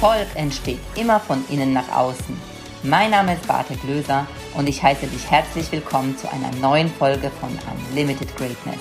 Erfolg 0.00 0.28
entsteht 0.36 0.78
immer 0.94 1.18
von 1.18 1.44
innen 1.48 1.72
nach 1.72 1.90
außen. 1.90 2.40
Mein 2.84 3.10
Name 3.10 3.34
ist 3.34 3.48
Bartek 3.48 3.82
Löser 3.82 4.28
und 4.56 4.68
ich 4.68 4.80
heiße 4.80 5.08
dich 5.08 5.28
herzlich 5.28 5.72
willkommen 5.72 6.16
zu 6.16 6.30
einer 6.30 6.52
neuen 6.60 6.88
Folge 6.88 7.32
von 7.40 7.50
Unlimited 7.68 8.28
Greatness. 8.36 8.78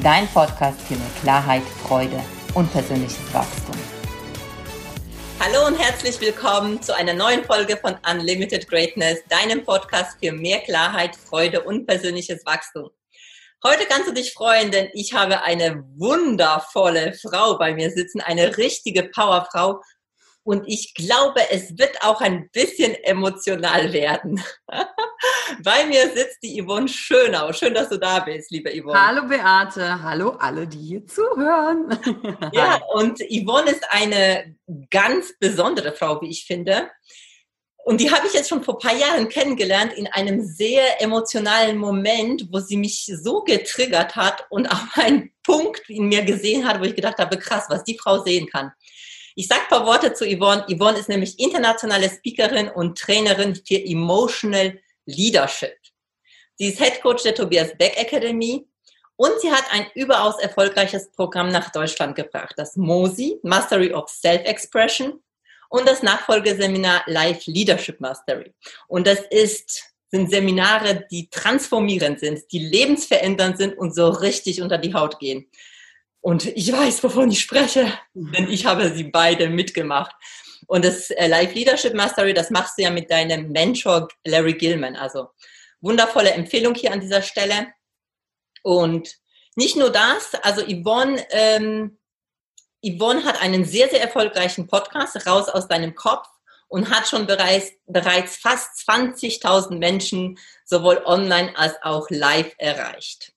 Dein 0.00 0.28
Podcast 0.28 0.80
für 0.82 0.94
mehr 0.94 1.10
Klarheit, 1.20 1.64
Freude 1.84 2.20
und 2.54 2.70
persönliches 2.70 3.18
Wachstum. 3.32 3.74
Hallo 5.40 5.66
und 5.66 5.74
herzlich 5.76 6.20
willkommen 6.20 6.80
zu 6.80 6.94
einer 6.94 7.14
neuen 7.14 7.42
Folge 7.42 7.76
von 7.76 7.96
Unlimited 8.08 8.68
Greatness, 8.68 9.18
deinem 9.28 9.64
Podcast 9.64 10.18
für 10.22 10.30
mehr 10.30 10.60
Klarheit, 10.60 11.16
Freude 11.16 11.64
und 11.64 11.84
persönliches 11.84 12.46
Wachstum. 12.46 12.90
Heute 13.64 13.86
kannst 13.88 14.08
du 14.08 14.14
dich 14.14 14.32
freuen, 14.34 14.70
denn 14.70 14.88
ich 14.92 15.14
habe 15.14 15.42
eine 15.42 15.82
wundervolle 15.96 17.12
Frau 17.14 17.58
bei 17.58 17.74
mir 17.74 17.90
sitzen, 17.90 18.20
eine 18.20 18.56
richtige 18.56 19.02
Powerfrau 19.02 19.80
und 20.48 20.66
ich 20.66 20.94
glaube, 20.94 21.42
es 21.50 21.76
wird 21.76 22.00
auch 22.00 22.22
ein 22.22 22.48
bisschen 22.52 22.94
emotional 23.04 23.92
werden. 23.92 24.42
Bei 25.62 25.84
mir 25.84 26.08
sitzt 26.08 26.42
die 26.42 26.62
Yvonne 26.62 26.88
Schönau. 26.88 27.52
Schön, 27.52 27.74
dass 27.74 27.90
du 27.90 27.98
da 27.98 28.20
bist, 28.20 28.50
liebe 28.50 28.70
Yvonne. 28.70 28.98
Hallo 28.98 29.28
Beate, 29.28 30.02
hallo 30.02 30.30
alle, 30.38 30.66
die 30.66 30.78
hier 30.78 31.06
zuhören. 31.06 31.90
ja, 32.54 32.80
und 32.94 33.18
Yvonne 33.18 33.72
ist 33.72 33.84
eine 33.90 34.56
ganz 34.90 35.34
besondere 35.38 35.92
Frau, 35.92 36.18
wie 36.22 36.30
ich 36.30 36.46
finde. 36.46 36.90
Und 37.84 38.00
die 38.00 38.10
habe 38.10 38.26
ich 38.26 38.32
jetzt 38.32 38.48
schon 38.48 38.64
vor 38.64 38.76
ein 38.76 38.88
paar 38.88 38.96
Jahren 38.96 39.28
kennengelernt 39.28 39.92
in 39.92 40.06
einem 40.06 40.42
sehr 40.42 41.02
emotionalen 41.02 41.76
Moment, 41.76 42.46
wo 42.50 42.60
sie 42.60 42.78
mich 42.78 43.04
so 43.22 43.42
getriggert 43.42 44.16
hat 44.16 44.46
und 44.48 44.66
auch 44.68 44.80
einen 44.96 45.30
Punkt 45.42 45.90
in 45.90 46.08
mir 46.08 46.22
gesehen 46.22 46.66
hat, 46.66 46.80
wo 46.80 46.84
ich 46.84 46.94
gedacht 46.96 47.18
habe, 47.18 47.36
krass, 47.36 47.66
was 47.68 47.84
die 47.84 47.98
Frau 47.98 48.24
sehen 48.24 48.48
kann. 48.48 48.72
Ich 49.38 49.46
sage 49.46 49.60
ein 49.62 49.68
paar 49.68 49.86
Worte 49.86 50.12
zu 50.14 50.24
Yvonne. 50.24 50.66
Yvonne 50.68 50.98
ist 50.98 51.08
nämlich 51.08 51.38
internationale 51.38 52.10
Speakerin 52.10 52.68
und 52.70 52.98
Trainerin 52.98 53.54
für 53.54 53.76
Emotional 53.76 54.76
Leadership. 55.06 55.76
Sie 56.56 56.70
ist 56.70 56.80
Head 56.80 57.00
Coach 57.02 57.22
der 57.22 57.36
Tobias 57.36 57.70
Beck 57.78 57.96
Academy 57.96 58.66
und 59.14 59.40
sie 59.40 59.52
hat 59.52 59.62
ein 59.70 59.86
überaus 59.94 60.40
erfolgreiches 60.40 61.12
Programm 61.12 61.50
nach 61.50 61.70
Deutschland 61.70 62.16
gebracht, 62.16 62.54
das 62.56 62.74
MOSI, 62.74 63.38
Mastery 63.44 63.92
of 63.92 64.10
Self-Expression 64.10 65.22
und 65.68 65.86
das 65.86 66.02
Nachfolgeseminar 66.02 67.04
Life 67.06 67.48
Leadership 67.48 68.00
Mastery. 68.00 68.52
Und 68.88 69.06
das 69.06 69.20
ist, 69.30 69.84
sind 70.08 70.32
Seminare, 70.32 71.06
die 71.12 71.30
transformierend 71.30 72.18
sind, 72.18 72.40
die 72.50 72.58
lebensverändernd 72.58 73.56
sind 73.56 73.78
und 73.78 73.94
so 73.94 74.08
richtig 74.08 74.62
unter 74.62 74.78
die 74.78 74.94
Haut 74.94 75.20
gehen. 75.20 75.48
Und 76.20 76.46
ich 76.46 76.72
weiß, 76.72 77.02
wovon 77.04 77.30
ich 77.30 77.40
spreche, 77.40 77.92
denn 78.14 78.48
ich 78.50 78.66
habe 78.66 78.92
sie 78.94 79.04
beide 79.04 79.48
mitgemacht. 79.48 80.14
Und 80.66 80.84
das 80.84 81.10
äh, 81.10 81.28
Live 81.28 81.54
Leadership 81.54 81.94
Mastery, 81.94 82.34
das 82.34 82.50
machst 82.50 82.76
du 82.76 82.82
ja 82.82 82.90
mit 82.90 83.10
deinem 83.10 83.50
Mentor 83.50 84.08
Larry 84.24 84.54
Gilman. 84.54 84.96
Also 84.96 85.28
wundervolle 85.80 86.32
Empfehlung 86.32 86.74
hier 86.74 86.92
an 86.92 87.00
dieser 87.00 87.22
Stelle. 87.22 87.68
Und 88.62 89.16
nicht 89.56 89.76
nur 89.76 89.90
das, 89.90 90.34
also 90.42 90.62
Yvonne, 90.62 91.24
ähm, 91.30 91.98
Yvonne 92.84 93.24
hat 93.24 93.40
einen 93.40 93.64
sehr, 93.64 93.88
sehr 93.88 94.00
erfolgreichen 94.00 94.66
Podcast, 94.66 95.26
Raus 95.26 95.48
aus 95.48 95.68
deinem 95.68 95.94
Kopf, 95.94 96.28
und 96.68 96.90
hat 96.90 97.08
schon 97.08 97.26
bereits, 97.26 97.72
bereits 97.86 98.36
fast 98.36 98.88
20.000 98.88 99.78
Menschen 99.78 100.38
sowohl 100.64 101.02
online 101.04 101.56
als 101.56 101.74
auch 101.82 102.08
live 102.10 102.54
erreicht. 102.58 103.32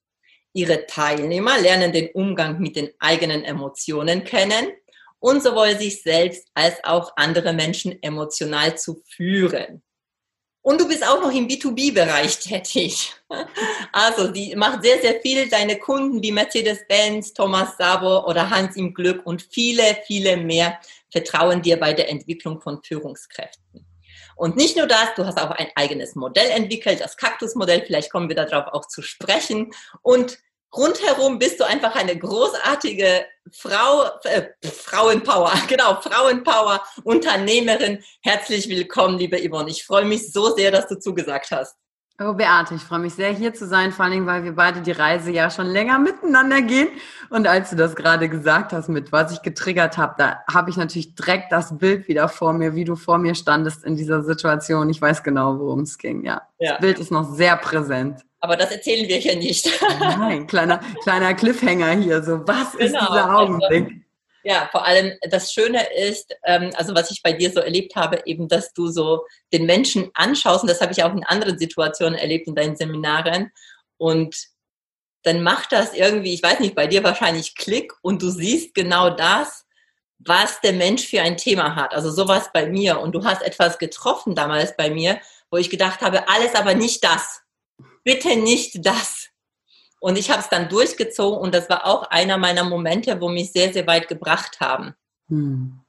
Ihre 0.54 0.86
Teilnehmer 0.86 1.60
lernen 1.60 1.92
den 1.92 2.10
Umgang 2.14 2.60
mit 2.60 2.76
den 2.76 2.90
eigenen 3.00 3.44
Emotionen 3.44 4.24
kennen 4.24 4.72
und 5.20 5.42
sowohl 5.42 5.78
sich 5.78 6.02
selbst 6.02 6.48
als 6.54 6.84
auch 6.84 7.14
andere 7.16 7.54
Menschen 7.54 8.02
emotional 8.02 8.78
zu 8.78 9.02
führen. 9.08 9.82
Und 10.64 10.80
du 10.80 10.88
bist 10.88 11.08
auch 11.08 11.20
noch 11.22 11.34
im 11.34 11.48
B2B-Bereich 11.48 12.40
tätig. 12.40 13.14
Also, 13.94 14.30
die 14.30 14.56
macht 14.56 14.84
sehr, 14.84 15.02
sehr 15.02 15.20
viel. 15.20 15.50
Deine 15.50 15.78
Kunden 15.78 16.24
wie 16.24 16.32
Mercedes-Benz, 16.32 17.34
Thomas 17.34 17.76
Sabo 17.78 18.26
oder 18.26 18.50
Hans 18.50 18.78
im 18.78 18.94
Glück 18.94 19.26
und 19.26 19.42
viele, 19.42 19.98
viele 20.08 20.38
mehr 20.38 20.80
vertrauen 21.12 21.62
dir 21.62 21.78
bei 21.78 21.92
der 21.92 22.10
Entwicklung 22.10 22.62
von 22.62 22.82
Führungskräften. 22.82 23.86
Und 24.42 24.56
nicht 24.56 24.76
nur 24.76 24.88
das, 24.88 25.14
du 25.16 25.24
hast 25.24 25.40
auch 25.40 25.52
ein 25.52 25.70
eigenes 25.76 26.16
Modell 26.16 26.50
entwickelt, 26.50 27.00
das 27.00 27.16
Kaktusmodell, 27.16 27.84
vielleicht 27.86 28.12
kommen 28.12 28.28
wir 28.28 28.36
darauf 28.36 28.74
auch 28.74 28.88
zu 28.88 29.04
sprechen. 29.04 29.70
Und 30.02 30.40
rundherum 30.76 31.38
bist 31.38 31.60
du 31.60 31.64
einfach 31.64 31.96
eine 31.96 32.18
großartige 32.18 33.24
Frau, 33.52 34.10
äh, 34.24 34.48
Frauenpower, 34.66 35.54
genau, 35.68 36.02
Frauenpower, 36.02 36.82
Unternehmerin. 37.04 38.04
Herzlich 38.24 38.68
willkommen, 38.68 39.20
liebe 39.20 39.38
Yvonne. 39.38 39.70
Ich 39.70 39.86
freue 39.86 40.06
mich 40.06 40.34
so 40.34 40.56
sehr, 40.56 40.72
dass 40.72 40.88
du 40.88 40.98
zugesagt 40.98 41.52
hast. 41.52 41.76
Oh, 42.24 42.34
Beate, 42.34 42.76
ich 42.76 42.84
freue 42.84 43.00
mich 43.00 43.16
sehr, 43.16 43.32
hier 43.32 43.52
zu 43.52 43.66
sein, 43.66 43.92
vor 43.92 44.06
allem, 44.06 44.28
weil 44.28 44.44
wir 44.44 44.56
beide 44.56 44.82
die 44.82 44.92
Reise 44.92 45.32
ja 45.32 45.50
schon 45.50 45.66
länger 45.66 45.98
miteinander 45.98 46.62
gehen. 46.62 46.90
Und 47.32 47.48
als 47.48 47.72
du 47.72 47.76
das 47.76 47.96
gerade 47.96 48.30
gesagt 48.30 48.74
hast, 48.74 48.90
mit 48.90 49.12
was 49.12 49.32
ich 49.32 49.42
getriggert 49.42 49.98
habe, 49.98 50.14
da 50.20 50.44
habe 50.52 50.70
ich 50.70 50.78
natürlich 50.78 51.16
direkt 51.16 51.52
das 51.52 51.80
Bild 51.80 52.08
wieder 52.08 52.30
vor 52.30 52.54
mir, 52.54 52.76
wie 52.76 52.84
du 52.84 52.96
vor 52.96 53.18
mir 53.18 53.34
standest 53.34 53.84
in 53.84 53.96
dieser 53.96 54.22
Situation. 54.24 54.88
Ich 54.92 55.02
weiß 55.02 55.24
genau, 55.24 55.58
worum 55.58 55.80
es 55.80 55.98
ging, 55.98 56.24
ja. 56.24 56.44
ja. 56.60 56.74
Das 56.74 56.82
Bild 56.82 57.00
ist 57.00 57.12
noch 57.12 57.34
sehr 57.34 57.58
präsent. 57.58 58.22
Aber 58.40 58.56
das 58.56 58.72
erzählen 58.72 59.08
wir 59.08 59.18
hier 59.18 59.38
nicht. 59.38 59.68
Nein, 60.00 60.46
kleiner, 60.46 60.80
kleiner 61.02 61.34
Cliffhanger 61.34 61.92
hier, 61.92 62.22
so 62.22 62.48
was 62.48 62.74
genau. 62.74 62.86
ist 62.86 63.10
dieser 63.10 63.36
Augenblick? 63.36 63.84
Also, 63.86 64.01
ja, 64.44 64.68
vor 64.72 64.86
allem 64.86 65.14
das 65.30 65.54
Schöne 65.54 65.92
ist, 65.94 66.36
ähm, 66.46 66.72
also 66.76 66.96
was 66.96 67.12
ich 67.12 67.22
bei 67.22 67.34
dir 67.34 67.52
so 67.52 67.60
erlebt 67.60 67.96
habe, 67.96 68.22
eben, 68.26 68.48
dass 68.48 68.74
du 68.74 68.88
so 68.88 69.26
den 69.54 69.66
Menschen 69.66 70.10
anschaust, 70.14 70.64
und 70.64 70.70
das 70.70 70.82
habe 70.82 70.92
ich 70.92 71.04
auch 71.04 71.14
in 71.14 71.24
anderen 71.24 71.58
Situationen 71.58 72.18
erlebt 72.18 72.48
in 72.48 72.56
deinen 72.56 72.76
Seminaren, 72.76 73.52
und 73.98 74.36
dann 75.24 75.44
macht 75.44 75.72
das 75.72 75.94
irgendwie, 75.94 76.34
ich 76.34 76.42
weiß 76.42 76.60
nicht, 76.60 76.76
bei 76.76 76.88
dir 76.88 77.04
wahrscheinlich 77.04 77.56
Klick 77.56 77.94
und 78.02 78.22
du 78.22 78.30
siehst 78.30 78.74
genau 78.74 79.12
das, 79.12 79.66
was 80.18 80.62
der 80.62 80.74
Mensch 80.74 81.06
für 81.08 81.22
ein 81.22 81.38
Thema 81.38 81.76
hat. 81.76 81.94
Also 81.94 82.12
sowas 82.12 82.50
bei 82.54 82.68
mir. 82.68 83.00
Und 83.00 83.14
du 83.14 83.24
hast 83.24 83.42
etwas 83.42 83.78
getroffen 83.78 84.36
damals 84.36 84.76
bei 84.76 84.90
mir, 84.90 85.20
wo 85.50 85.58
ich 85.58 85.70
gedacht 85.70 86.02
habe, 86.02 86.28
alles 86.28 86.56
aber 86.56 86.74
nicht 86.74 87.04
das. 87.04 87.42
Bitte 88.04 88.36
nicht 88.36 88.86
das. 88.86 89.21
Und 90.02 90.18
ich 90.18 90.32
habe 90.32 90.42
es 90.42 90.50
dann 90.50 90.68
durchgezogen 90.68 91.40
und 91.40 91.54
das 91.54 91.70
war 91.70 91.86
auch 91.86 92.10
einer 92.10 92.38
meiner 92.40 92.64
Momente, 92.64 93.22
wo 93.22 93.30
mich 93.30 93.52
sehr, 93.52 93.72
sehr 93.72 93.86
weit 93.86 94.08
gebracht 94.08 94.60
haben. 94.60 94.96
Hm. 95.30 95.80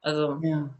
Also, 0.00 0.38
ja. 0.42 0.70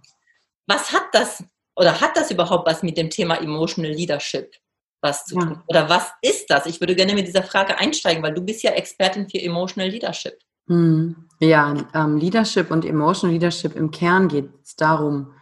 was 0.69 0.93
hat 0.93 1.07
das 1.13 1.43
oder 1.75 2.01
hat 2.01 2.17
das 2.17 2.31
überhaupt 2.31 2.69
was 2.69 2.85
mit 2.85 2.97
dem 2.97 3.11
Thema 3.11 3.35
Emotional 3.41 3.91
Leadership 3.91 4.55
was 5.01 5.25
zu 5.25 5.35
tun? 5.35 5.61
Oder 5.67 5.89
was 5.89 6.13
ist 6.23 6.49
das? 6.49 6.67
Ich 6.67 6.81
würde 6.81 6.95
gerne 6.95 7.15
mit 7.15 7.27
dieser 7.27 7.43
Frage 7.43 7.79
einsteigen, 7.79 8.23
weil 8.23 8.33
du 8.33 8.43
bist 8.43 8.63
ja 8.63 8.71
Expertin 8.71 9.29
für 9.29 9.43
Emotional 9.43 9.91
Leadership. 9.91 10.39
Hm. 10.69 11.29
Ja, 11.41 11.75
ähm, 11.95 12.17
Leadership 12.17 12.71
und 12.71 12.85
Emotional 12.85 13.35
Leadership 13.35 13.75
im 13.75 13.91
Kern 13.91 14.29
geht 14.29 14.49
es 14.63 14.77
darum, 14.77 15.35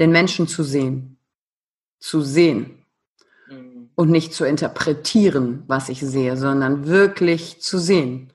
den 0.00 0.10
Menschen 0.10 0.48
zu 0.48 0.64
sehen. 0.64 1.16
Zu 2.00 2.22
sehen 2.22 2.79
und 4.00 4.08
nicht 4.08 4.32
zu 4.32 4.46
interpretieren, 4.46 5.62
was 5.66 5.90
ich 5.90 6.00
sehe, 6.00 6.38
sondern 6.38 6.86
wirklich 6.86 7.60
zu 7.60 7.76
sehen. 7.76 8.32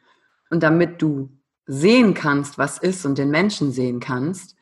Und 0.51 0.61
damit 0.61 1.01
du 1.01 1.31
sehen 1.65 2.13
kannst, 2.13 2.59
was 2.59 2.77
ist 2.77 3.03
und 3.03 3.17
den 3.17 3.31
Menschen 3.31 3.71
sehen 3.71 3.99
kannst, 3.99 4.55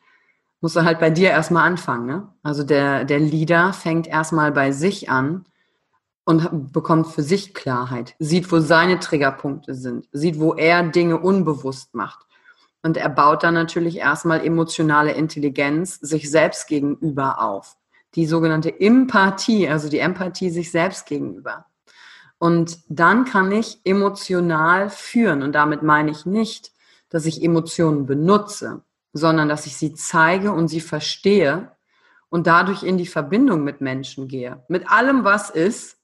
musst 0.62 0.76
du 0.76 0.84
halt 0.84 1.00
bei 1.00 1.10
dir 1.10 1.28
erstmal 1.28 1.66
anfangen. 1.66 2.06
Ne? 2.06 2.28
Also 2.42 2.62
der, 2.62 3.04
der 3.04 3.20
Leader 3.20 3.74
fängt 3.74 4.06
erstmal 4.06 4.50
bei 4.50 4.72
sich 4.72 5.10
an 5.10 5.44
und 6.24 6.72
bekommt 6.72 7.08
für 7.08 7.22
sich 7.22 7.52
Klarheit, 7.52 8.14
sieht, 8.18 8.50
wo 8.50 8.60
seine 8.60 8.98
Triggerpunkte 8.98 9.74
sind, 9.74 10.08
sieht, 10.10 10.40
wo 10.40 10.54
er 10.54 10.84
Dinge 10.84 11.18
unbewusst 11.18 11.94
macht. 11.94 12.20
Und 12.82 12.96
er 12.96 13.10
baut 13.10 13.42
dann 13.42 13.52
natürlich 13.52 13.98
erstmal 13.98 14.42
emotionale 14.42 15.12
Intelligenz 15.12 16.00
sich 16.00 16.30
selbst 16.30 16.66
gegenüber 16.66 17.42
auf 17.42 17.76
die 18.14 18.26
sogenannte 18.26 18.80
Empathie, 18.80 19.68
also 19.68 19.88
die 19.88 19.98
Empathie 19.98 20.50
sich 20.50 20.70
selbst 20.70 21.06
gegenüber. 21.06 21.66
Und 22.38 22.78
dann 22.88 23.24
kann 23.24 23.50
ich 23.52 23.80
emotional 23.84 24.90
führen. 24.90 25.42
Und 25.42 25.52
damit 25.52 25.82
meine 25.82 26.10
ich 26.10 26.26
nicht, 26.26 26.72
dass 27.08 27.26
ich 27.26 27.42
Emotionen 27.42 28.06
benutze, 28.06 28.82
sondern 29.12 29.48
dass 29.48 29.66
ich 29.66 29.76
sie 29.76 29.94
zeige 29.94 30.52
und 30.52 30.68
sie 30.68 30.80
verstehe 30.80 31.72
und 32.28 32.46
dadurch 32.46 32.82
in 32.82 32.98
die 32.98 33.06
Verbindung 33.06 33.62
mit 33.62 33.80
Menschen 33.80 34.26
gehe. 34.28 34.64
Mit 34.68 34.90
allem, 34.90 35.24
was 35.24 35.50
ist, 35.50 35.98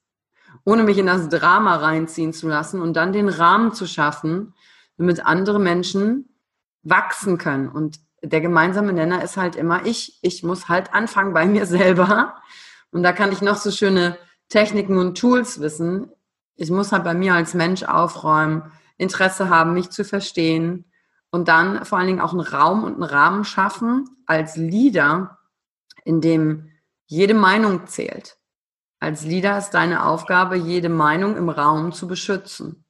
ohne 0.63 0.83
mich 0.83 0.97
in 0.97 1.07
das 1.07 1.29
Drama 1.29 1.75
reinziehen 1.75 2.33
zu 2.33 2.47
lassen 2.47 2.81
und 2.81 2.93
dann 2.93 3.13
den 3.13 3.29
Rahmen 3.29 3.73
zu 3.73 3.85
schaffen, 3.85 4.53
damit 4.97 5.25
andere 5.25 5.59
Menschen 5.59 6.29
wachsen 6.83 7.37
können 7.37 7.67
und 7.67 7.99
der 8.23 8.41
gemeinsame 8.41 8.93
Nenner 8.93 9.23
ist 9.23 9.37
halt 9.37 9.55
immer 9.55 9.85
ich. 9.85 10.19
Ich 10.21 10.43
muss 10.43 10.69
halt 10.69 10.93
anfangen 10.93 11.33
bei 11.33 11.45
mir 11.45 11.65
selber. 11.65 12.35
Und 12.91 13.03
da 13.03 13.13
kann 13.13 13.31
ich 13.31 13.41
noch 13.41 13.57
so 13.57 13.71
schöne 13.71 14.17
Techniken 14.49 14.97
und 14.97 15.17
Tools 15.17 15.59
wissen. 15.61 16.11
Ich 16.55 16.69
muss 16.69 16.91
halt 16.91 17.03
bei 17.03 17.13
mir 17.13 17.33
als 17.33 17.53
Mensch 17.53 17.83
aufräumen, 17.83 18.71
Interesse 18.97 19.49
haben, 19.49 19.73
mich 19.73 19.89
zu 19.89 20.03
verstehen 20.05 20.85
Und 21.31 21.47
dann 21.47 21.85
vor 21.85 21.97
allen 21.97 22.07
Dingen 22.07 22.21
auch 22.21 22.33
einen 22.33 22.41
Raum 22.41 22.83
und 22.83 22.95
einen 22.95 23.03
Rahmen 23.03 23.45
schaffen 23.45 24.09
als 24.25 24.57
Leader, 24.57 25.39
in 26.03 26.21
dem 26.21 26.69
jede 27.05 27.33
Meinung 27.33 27.87
zählt. 27.87 28.37
Als 28.99 29.23
Leader 29.23 29.57
ist 29.57 29.71
deine 29.71 30.05
Aufgabe, 30.05 30.55
jede 30.55 30.89
Meinung 30.89 31.37
im 31.37 31.49
Raum 31.49 31.93
zu 31.93 32.07
beschützen. 32.07 32.80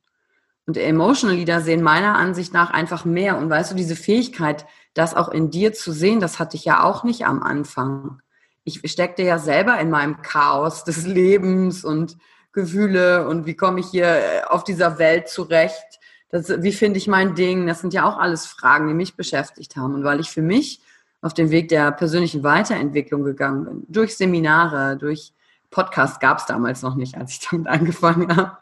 Und 0.67 0.77
Emotional 0.77 1.35
Leader 1.35 1.61
sehen 1.61 1.81
meiner 1.81 2.15
Ansicht 2.15 2.53
nach 2.53 2.71
einfach 2.71 3.05
mehr. 3.05 3.37
Und 3.37 3.49
weißt 3.49 3.71
du, 3.71 3.75
diese 3.75 3.95
Fähigkeit, 3.95 4.65
das 4.93 5.15
auch 5.15 5.29
in 5.29 5.49
dir 5.49 5.73
zu 5.73 5.91
sehen, 5.91 6.19
das 6.19 6.39
hatte 6.39 6.55
ich 6.55 6.65
ja 6.65 6.83
auch 6.83 7.03
nicht 7.03 7.25
am 7.25 7.41
Anfang. 7.41 8.21
Ich 8.63 8.81
steckte 8.91 9.23
ja 9.23 9.39
selber 9.39 9.79
in 9.79 9.89
meinem 9.89 10.21
Chaos 10.21 10.83
des 10.83 11.05
Lebens 11.05 11.83
und 11.83 12.17
Gefühle 12.53 13.27
und 13.27 13.45
wie 13.45 13.55
komme 13.55 13.79
ich 13.79 13.87
hier 13.87 14.07
äh, 14.07 14.41
auf 14.47 14.63
dieser 14.63 14.99
Welt 14.99 15.29
zurecht? 15.29 15.99
Das, 16.29 16.49
wie 16.61 16.71
finde 16.73 16.97
ich 16.97 17.07
mein 17.07 17.35
Ding? 17.35 17.65
Das 17.65 17.81
sind 17.81 17.93
ja 17.93 18.05
auch 18.05 18.17
alles 18.17 18.45
Fragen, 18.45 18.87
die 18.87 18.93
mich 18.93 19.15
beschäftigt 19.15 19.75
haben. 19.75 19.93
Und 19.93 20.03
weil 20.03 20.19
ich 20.19 20.29
für 20.29 20.41
mich 20.41 20.81
auf 21.21 21.33
den 21.33 21.49
Weg 21.49 21.69
der 21.69 21.91
persönlichen 21.91 22.43
Weiterentwicklung 22.43 23.23
gegangen 23.23 23.65
bin, 23.65 23.83
durch 23.87 24.15
Seminare, 24.17 24.97
durch 24.97 25.33
Podcast 25.69 26.19
gab 26.19 26.39
es 26.39 26.45
damals 26.45 26.81
noch 26.81 26.95
nicht, 26.95 27.17
als 27.17 27.31
ich 27.31 27.39
damit 27.51 27.67
angefangen 27.67 28.35
habe, 28.35 28.57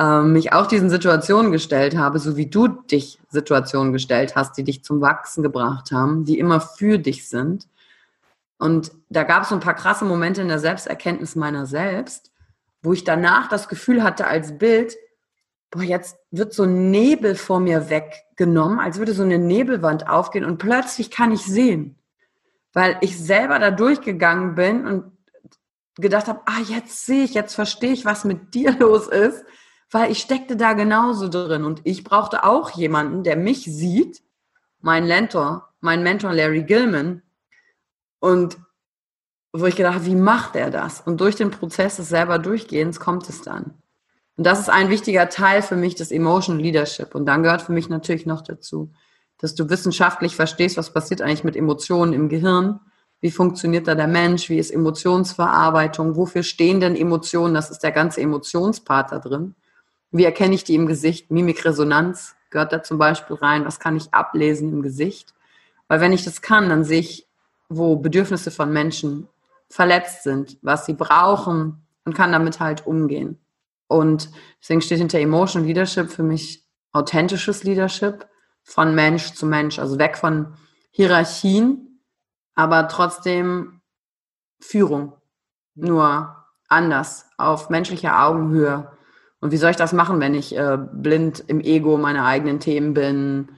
ähm, 0.00 0.32
mich 0.32 0.54
auch 0.54 0.66
diesen 0.66 0.88
Situationen 0.88 1.52
gestellt 1.52 1.94
habe, 1.94 2.18
so 2.18 2.36
wie 2.36 2.46
du 2.46 2.68
dich 2.68 3.20
Situationen 3.28 3.92
gestellt 3.92 4.34
hast, 4.34 4.56
die 4.56 4.64
dich 4.64 4.82
zum 4.82 5.02
Wachsen 5.02 5.42
gebracht 5.42 5.92
haben, 5.92 6.24
die 6.24 6.38
immer 6.38 6.58
für 6.60 6.98
dich 6.98 7.28
sind. 7.28 7.68
Und 8.58 8.92
da 9.10 9.24
gab 9.24 9.42
es 9.42 9.50
so 9.50 9.54
ein 9.54 9.60
paar 9.60 9.74
krasse 9.74 10.06
Momente 10.06 10.40
in 10.40 10.48
der 10.48 10.58
Selbsterkenntnis 10.58 11.36
meiner 11.36 11.66
selbst, 11.66 12.32
wo 12.82 12.94
ich 12.94 13.04
danach 13.04 13.48
das 13.48 13.68
Gefühl 13.68 14.02
hatte 14.02 14.26
als 14.26 14.56
Bild, 14.56 14.96
boah, 15.70 15.82
jetzt 15.82 16.16
wird 16.30 16.54
so 16.54 16.62
ein 16.62 16.90
Nebel 16.90 17.34
vor 17.34 17.60
mir 17.60 17.90
weggenommen, 17.90 18.78
als 18.78 18.98
würde 18.98 19.12
so 19.12 19.22
eine 19.22 19.38
Nebelwand 19.38 20.08
aufgehen 20.08 20.46
und 20.46 20.56
plötzlich 20.56 21.10
kann 21.10 21.30
ich 21.30 21.42
sehen, 21.42 21.98
weil 22.72 22.96
ich 23.02 23.18
selber 23.18 23.58
da 23.58 23.70
durchgegangen 23.70 24.54
bin 24.54 24.86
und 24.86 25.12
gedacht 25.96 26.26
habe, 26.26 26.40
ah, 26.46 26.60
jetzt 26.66 27.04
sehe 27.04 27.24
ich, 27.24 27.34
jetzt 27.34 27.54
verstehe 27.54 27.92
ich, 27.92 28.06
was 28.06 28.24
mit 28.24 28.54
dir 28.54 28.72
los 28.78 29.06
ist, 29.06 29.44
weil 29.90 30.10
ich 30.10 30.18
steckte 30.18 30.56
da 30.56 30.72
genauso 30.72 31.28
drin 31.28 31.64
und 31.64 31.80
ich 31.84 32.04
brauchte 32.04 32.44
auch 32.44 32.70
jemanden, 32.70 33.24
der 33.24 33.36
mich 33.36 33.64
sieht, 33.64 34.22
mein 34.80 35.06
Mentor, 35.06 35.68
mein 35.80 36.02
Mentor 36.02 36.32
Larry 36.32 36.62
Gilman 36.62 37.22
und 38.18 38.58
wo 39.52 39.66
ich 39.66 39.76
gedacht 39.76 39.96
habe, 39.96 40.06
wie 40.06 40.14
macht 40.14 40.54
er 40.54 40.70
das? 40.70 41.00
Und 41.00 41.20
durch 41.20 41.34
den 41.34 41.50
Prozess 41.50 41.96
des 41.96 42.08
selber 42.08 42.38
Durchgehens 42.38 43.00
kommt 43.00 43.28
es 43.28 43.42
dann. 43.42 43.74
Und 44.36 44.46
das 44.46 44.60
ist 44.60 44.70
ein 44.70 44.90
wichtiger 44.90 45.28
Teil 45.28 45.60
für 45.60 45.74
mich 45.74 45.96
des 45.96 46.12
Emotion 46.12 46.60
Leadership. 46.60 47.16
Und 47.16 47.26
dann 47.26 47.42
gehört 47.42 47.62
für 47.62 47.72
mich 47.72 47.88
natürlich 47.88 48.26
noch 48.26 48.42
dazu, 48.42 48.92
dass 49.38 49.56
du 49.56 49.68
wissenschaftlich 49.68 50.36
verstehst, 50.36 50.76
was 50.76 50.92
passiert 50.92 51.20
eigentlich 51.20 51.44
mit 51.44 51.56
Emotionen 51.56 52.12
im 52.12 52.28
Gehirn 52.28 52.78
wie 53.20 53.30
funktioniert 53.30 53.86
da 53.86 53.94
der 53.94 54.06
Mensch? 54.06 54.48
Wie 54.48 54.58
ist 54.58 54.70
Emotionsverarbeitung? 54.70 56.16
Wofür 56.16 56.42
stehen 56.42 56.80
denn 56.80 56.96
Emotionen? 56.96 57.54
Das 57.54 57.70
ist 57.70 57.80
der 57.80 57.92
ganze 57.92 58.22
Emotionspart 58.22 59.12
da 59.12 59.18
drin. 59.18 59.54
Wie 60.10 60.24
erkenne 60.24 60.54
ich 60.54 60.64
die 60.64 60.74
im 60.74 60.86
Gesicht? 60.86 61.30
Mimikresonanz 61.30 62.34
gehört 62.50 62.72
da 62.72 62.82
zum 62.82 62.98
Beispiel 62.98 63.36
rein. 63.36 63.64
Was 63.64 63.78
kann 63.78 63.96
ich 63.96 64.12
ablesen 64.12 64.72
im 64.72 64.82
Gesicht? 64.82 65.34
Weil 65.88 66.00
wenn 66.00 66.12
ich 66.12 66.24
das 66.24 66.42
kann, 66.42 66.68
dann 66.68 66.84
sehe 66.84 67.00
ich, 67.00 67.26
wo 67.68 67.96
Bedürfnisse 67.96 68.50
von 68.50 68.72
Menschen 68.72 69.28
verletzt 69.68 70.24
sind, 70.24 70.58
was 70.62 70.86
sie 70.86 70.94
brauchen 70.94 71.86
und 72.04 72.14
kann 72.14 72.32
damit 72.32 72.58
halt 72.58 72.86
umgehen. 72.86 73.38
Und 73.86 74.30
deswegen 74.60 74.82
steht 74.82 74.98
hinter 74.98 75.18
Emotion 75.18 75.64
Leadership 75.64 76.10
für 76.10 76.22
mich 76.22 76.64
authentisches 76.92 77.64
Leadership 77.64 78.26
von 78.62 78.94
Mensch 78.94 79.32
zu 79.32 79.46
Mensch, 79.46 79.78
also 79.78 79.98
weg 79.98 80.16
von 80.16 80.54
Hierarchien, 80.90 82.00
aber 82.54 82.88
trotzdem 82.88 83.80
Führung. 84.60 85.12
Nur 85.74 86.36
anders, 86.68 87.26
auf 87.36 87.70
menschlicher 87.70 88.24
Augenhöhe. 88.24 88.90
Und 89.40 89.52
wie 89.52 89.56
soll 89.56 89.70
ich 89.70 89.76
das 89.76 89.92
machen, 89.92 90.20
wenn 90.20 90.34
ich 90.34 90.56
äh, 90.56 90.78
blind 90.92 91.42
im 91.46 91.60
Ego 91.60 91.96
meiner 91.96 92.26
eigenen 92.26 92.60
Themen 92.60 92.94
bin 92.94 93.48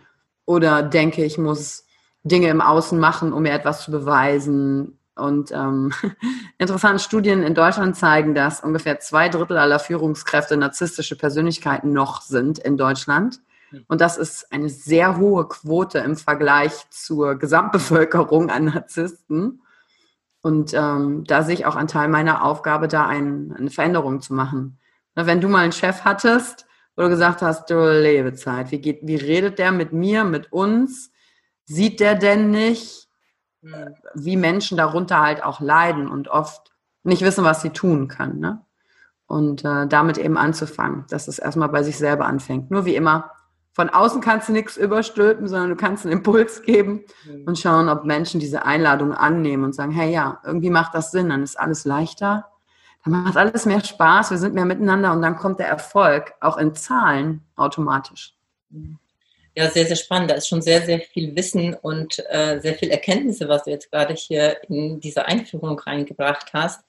oder 0.44 0.82
denke, 0.82 1.24
ich 1.24 1.38
muss 1.38 1.84
Dinge 2.22 2.48
im 2.48 2.60
Außen 2.60 2.98
machen, 2.98 3.32
um 3.32 3.42
mir 3.42 3.52
etwas 3.52 3.82
zu 3.82 3.90
beweisen? 3.90 4.98
Und 5.16 5.50
ähm, 5.52 5.92
interessante 6.58 7.02
Studien 7.02 7.42
in 7.42 7.54
Deutschland 7.54 7.96
zeigen, 7.96 8.34
dass 8.34 8.62
ungefähr 8.62 9.00
zwei 9.00 9.28
Drittel 9.28 9.58
aller 9.58 9.78
Führungskräfte 9.78 10.56
narzisstische 10.56 11.16
Persönlichkeiten 11.16 11.92
noch 11.92 12.22
sind 12.22 12.58
in 12.58 12.76
Deutschland. 12.76 13.40
Und 13.88 14.00
das 14.00 14.18
ist 14.18 14.52
eine 14.52 14.68
sehr 14.68 15.16
hohe 15.16 15.48
Quote 15.48 15.98
im 15.98 16.16
Vergleich 16.16 16.72
zur 16.90 17.36
Gesamtbevölkerung 17.36 18.50
an 18.50 18.66
Narzissten. 18.66 19.62
Und 20.42 20.74
ähm, 20.74 21.24
da 21.24 21.42
sehe 21.42 21.54
ich 21.54 21.66
auch 21.66 21.76
einen 21.76 21.88
Teil 21.88 22.08
meiner 22.08 22.44
Aufgabe, 22.44 22.88
da 22.88 23.06
ein, 23.06 23.54
eine 23.56 23.70
Veränderung 23.70 24.20
zu 24.20 24.34
machen. 24.34 24.78
Wenn 25.14 25.40
du 25.40 25.48
mal 25.48 25.60
einen 25.60 25.72
Chef 25.72 26.04
hattest, 26.04 26.66
wo 26.96 27.02
du 27.02 27.08
gesagt 27.08 27.42
hast, 27.42 27.70
du 27.70 28.00
Lebezeit, 28.00 28.70
wie, 28.70 28.80
geht, 28.80 29.00
wie 29.02 29.16
redet 29.16 29.58
der 29.58 29.72
mit 29.72 29.92
mir, 29.92 30.24
mit 30.24 30.52
uns? 30.52 31.10
Sieht 31.64 32.00
der 32.00 32.14
denn 32.14 32.50
nicht, 32.50 33.08
hm. 33.62 33.94
wie 34.14 34.36
Menschen 34.36 34.76
darunter 34.76 35.20
halt 35.20 35.42
auch 35.42 35.60
leiden 35.60 36.08
und 36.08 36.28
oft 36.28 36.70
nicht 37.02 37.22
wissen, 37.22 37.44
was 37.44 37.62
sie 37.62 37.70
tun 37.70 38.08
können? 38.08 38.40
Ne? 38.40 38.64
Und 39.26 39.64
äh, 39.64 39.86
damit 39.86 40.18
eben 40.18 40.36
anzufangen, 40.36 41.04
dass 41.08 41.28
es 41.28 41.38
erstmal 41.38 41.68
bei 41.68 41.82
sich 41.82 41.96
selber 41.96 42.26
anfängt. 42.26 42.70
Nur 42.70 42.84
wie 42.84 42.96
immer, 42.96 43.30
von 43.74 43.88
außen 43.88 44.20
kannst 44.20 44.48
du 44.48 44.52
nichts 44.52 44.76
überstülpen, 44.76 45.48
sondern 45.48 45.70
du 45.70 45.76
kannst 45.76 46.04
einen 46.04 46.12
Impuls 46.12 46.62
geben 46.62 47.04
mhm. 47.24 47.44
und 47.46 47.58
schauen, 47.58 47.88
ob 47.88 48.04
Menschen 48.04 48.38
diese 48.38 48.66
Einladung 48.66 49.14
annehmen 49.14 49.64
und 49.64 49.74
sagen, 49.74 49.92
hey 49.92 50.12
ja, 50.12 50.40
irgendwie 50.44 50.70
macht 50.70 50.94
das 50.94 51.10
Sinn, 51.10 51.30
dann 51.30 51.42
ist 51.42 51.58
alles 51.58 51.86
leichter, 51.86 52.51
dann 53.04 53.24
macht 53.24 53.36
alles 53.36 53.66
mehr 53.66 53.84
Spaß, 53.84 54.30
wir 54.30 54.38
sind 54.38 54.54
mehr 54.54 54.64
miteinander 54.64 55.12
und 55.12 55.22
dann 55.22 55.36
kommt 55.36 55.58
der 55.58 55.68
Erfolg 55.68 56.34
auch 56.40 56.56
in 56.56 56.74
Zahlen 56.74 57.42
automatisch. 57.56 58.34
Ja, 59.54 59.68
sehr, 59.70 59.86
sehr 59.86 59.96
spannend. 59.96 60.30
Da 60.30 60.34
ist 60.36 60.48
schon 60.48 60.62
sehr, 60.62 60.82
sehr 60.82 61.00
viel 61.00 61.36
Wissen 61.36 61.74
und 61.74 62.18
äh, 62.30 62.58
sehr 62.60 62.74
viel 62.74 62.90
Erkenntnisse, 62.90 63.48
was 63.48 63.64
du 63.64 63.70
jetzt 63.70 63.90
gerade 63.90 64.14
hier 64.14 64.56
in 64.68 65.00
diese 65.00 65.26
Einführung 65.26 65.78
reingebracht 65.78 66.52
hast. 66.54 66.80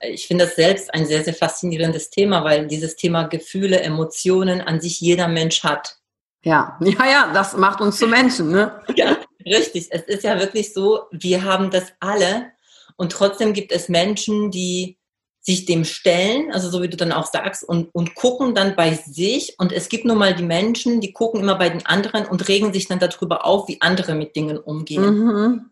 Ich 0.00 0.26
finde 0.26 0.46
das 0.46 0.56
selbst 0.56 0.94
ein 0.94 1.04
sehr, 1.04 1.22
sehr 1.22 1.34
faszinierendes 1.34 2.08
Thema, 2.08 2.42
weil 2.42 2.66
dieses 2.66 2.96
Thema 2.96 3.24
Gefühle, 3.24 3.80
Emotionen 3.80 4.62
an 4.62 4.80
sich 4.80 5.00
jeder 5.00 5.28
Mensch 5.28 5.62
hat. 5.62 5.98
Ja, 6.42 6.78
ja, 6.80 7.10
ja, 7.10 7.30
das 7.34 7.54
macht 7.54 7.82
uns 7.82 7.98
zu 7.98 8.06
Menschen, 8.06 8.50
ne? 8.50 8.80
Ja, 8.94 9.18
richtig. 9.44 9.88
Es 9.90 10.02
ist 10.02 10.24
ja 10.24 10.38
wirklich 10.38 10.72
so, 10.72 11.02
wir 11.10 11.44
haben 11.44 11.70
das 11.70 11.92
alle 12.00 12.52
und 12.96 13.12
trotzdem 13.12 13.52
gibt 13.52 13.72
es 13.72 13.90
Menschen, 13.90 14.50
die 14.50 14.96
sich 15.42 15.64
dem 15.64 15.84
stellen, 15.84 16.52
also 16.52 16.68
so 16.68 16.82
wie 16.82 16.88
du 16.88 16.96
dann 16.96 17.12
auch 17.12 17.26
sagst, 17.26 17.64
und, 17.64 17.88
und 17.94 18.14
gucken 18.14 18.54
dann 18.54 18.76
bei 18.76 18.94
sich. 18.94 19.54
Und 19.58 19.72
es 19.72 19.88
gibt 19.88 20.04
nun 20.04 20.18
mal 20.18 20.34
die 20.34 20.42
Menschen, 20.42 21.00
die 21.00 21.12
gucken 21.12 21.40
immer 21.40 21.56
bei 21.56 21.70
den 21.70 21.84
anderen 21.86 22.26
und 22.26 22.46
regen 22.48 22.72
sich 22.72 22.88
dann 22.88 22.98
darüber 22.98 23.46
auf, 23.46 23.66
wie 23.66 23.80
andere 23.80 24.14
mit 24.14 24.36
Dingen 24.36 24.58
umgehen. 24.58 25.02
Mhm. 25.02 25.70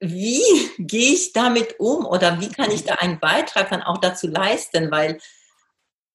Wie 0.00 0.42
gehe 0.78 1.14
ich 1.14 1.32
damit 1.32 1.80
um 1.80 2.04
oder 2.04 2.40
wie 2.40 2.50
kann 2.50 2.70
ich 2.70 2.84
da 2.84 2.94
einen 2.94 3.20
Beitrag 3.20 3.70
dann 3.70 3.82
auch 3.82 3.98
dazu 3.98 4.26
leisten? 4.26 4.90
Weil, 4.90 5.18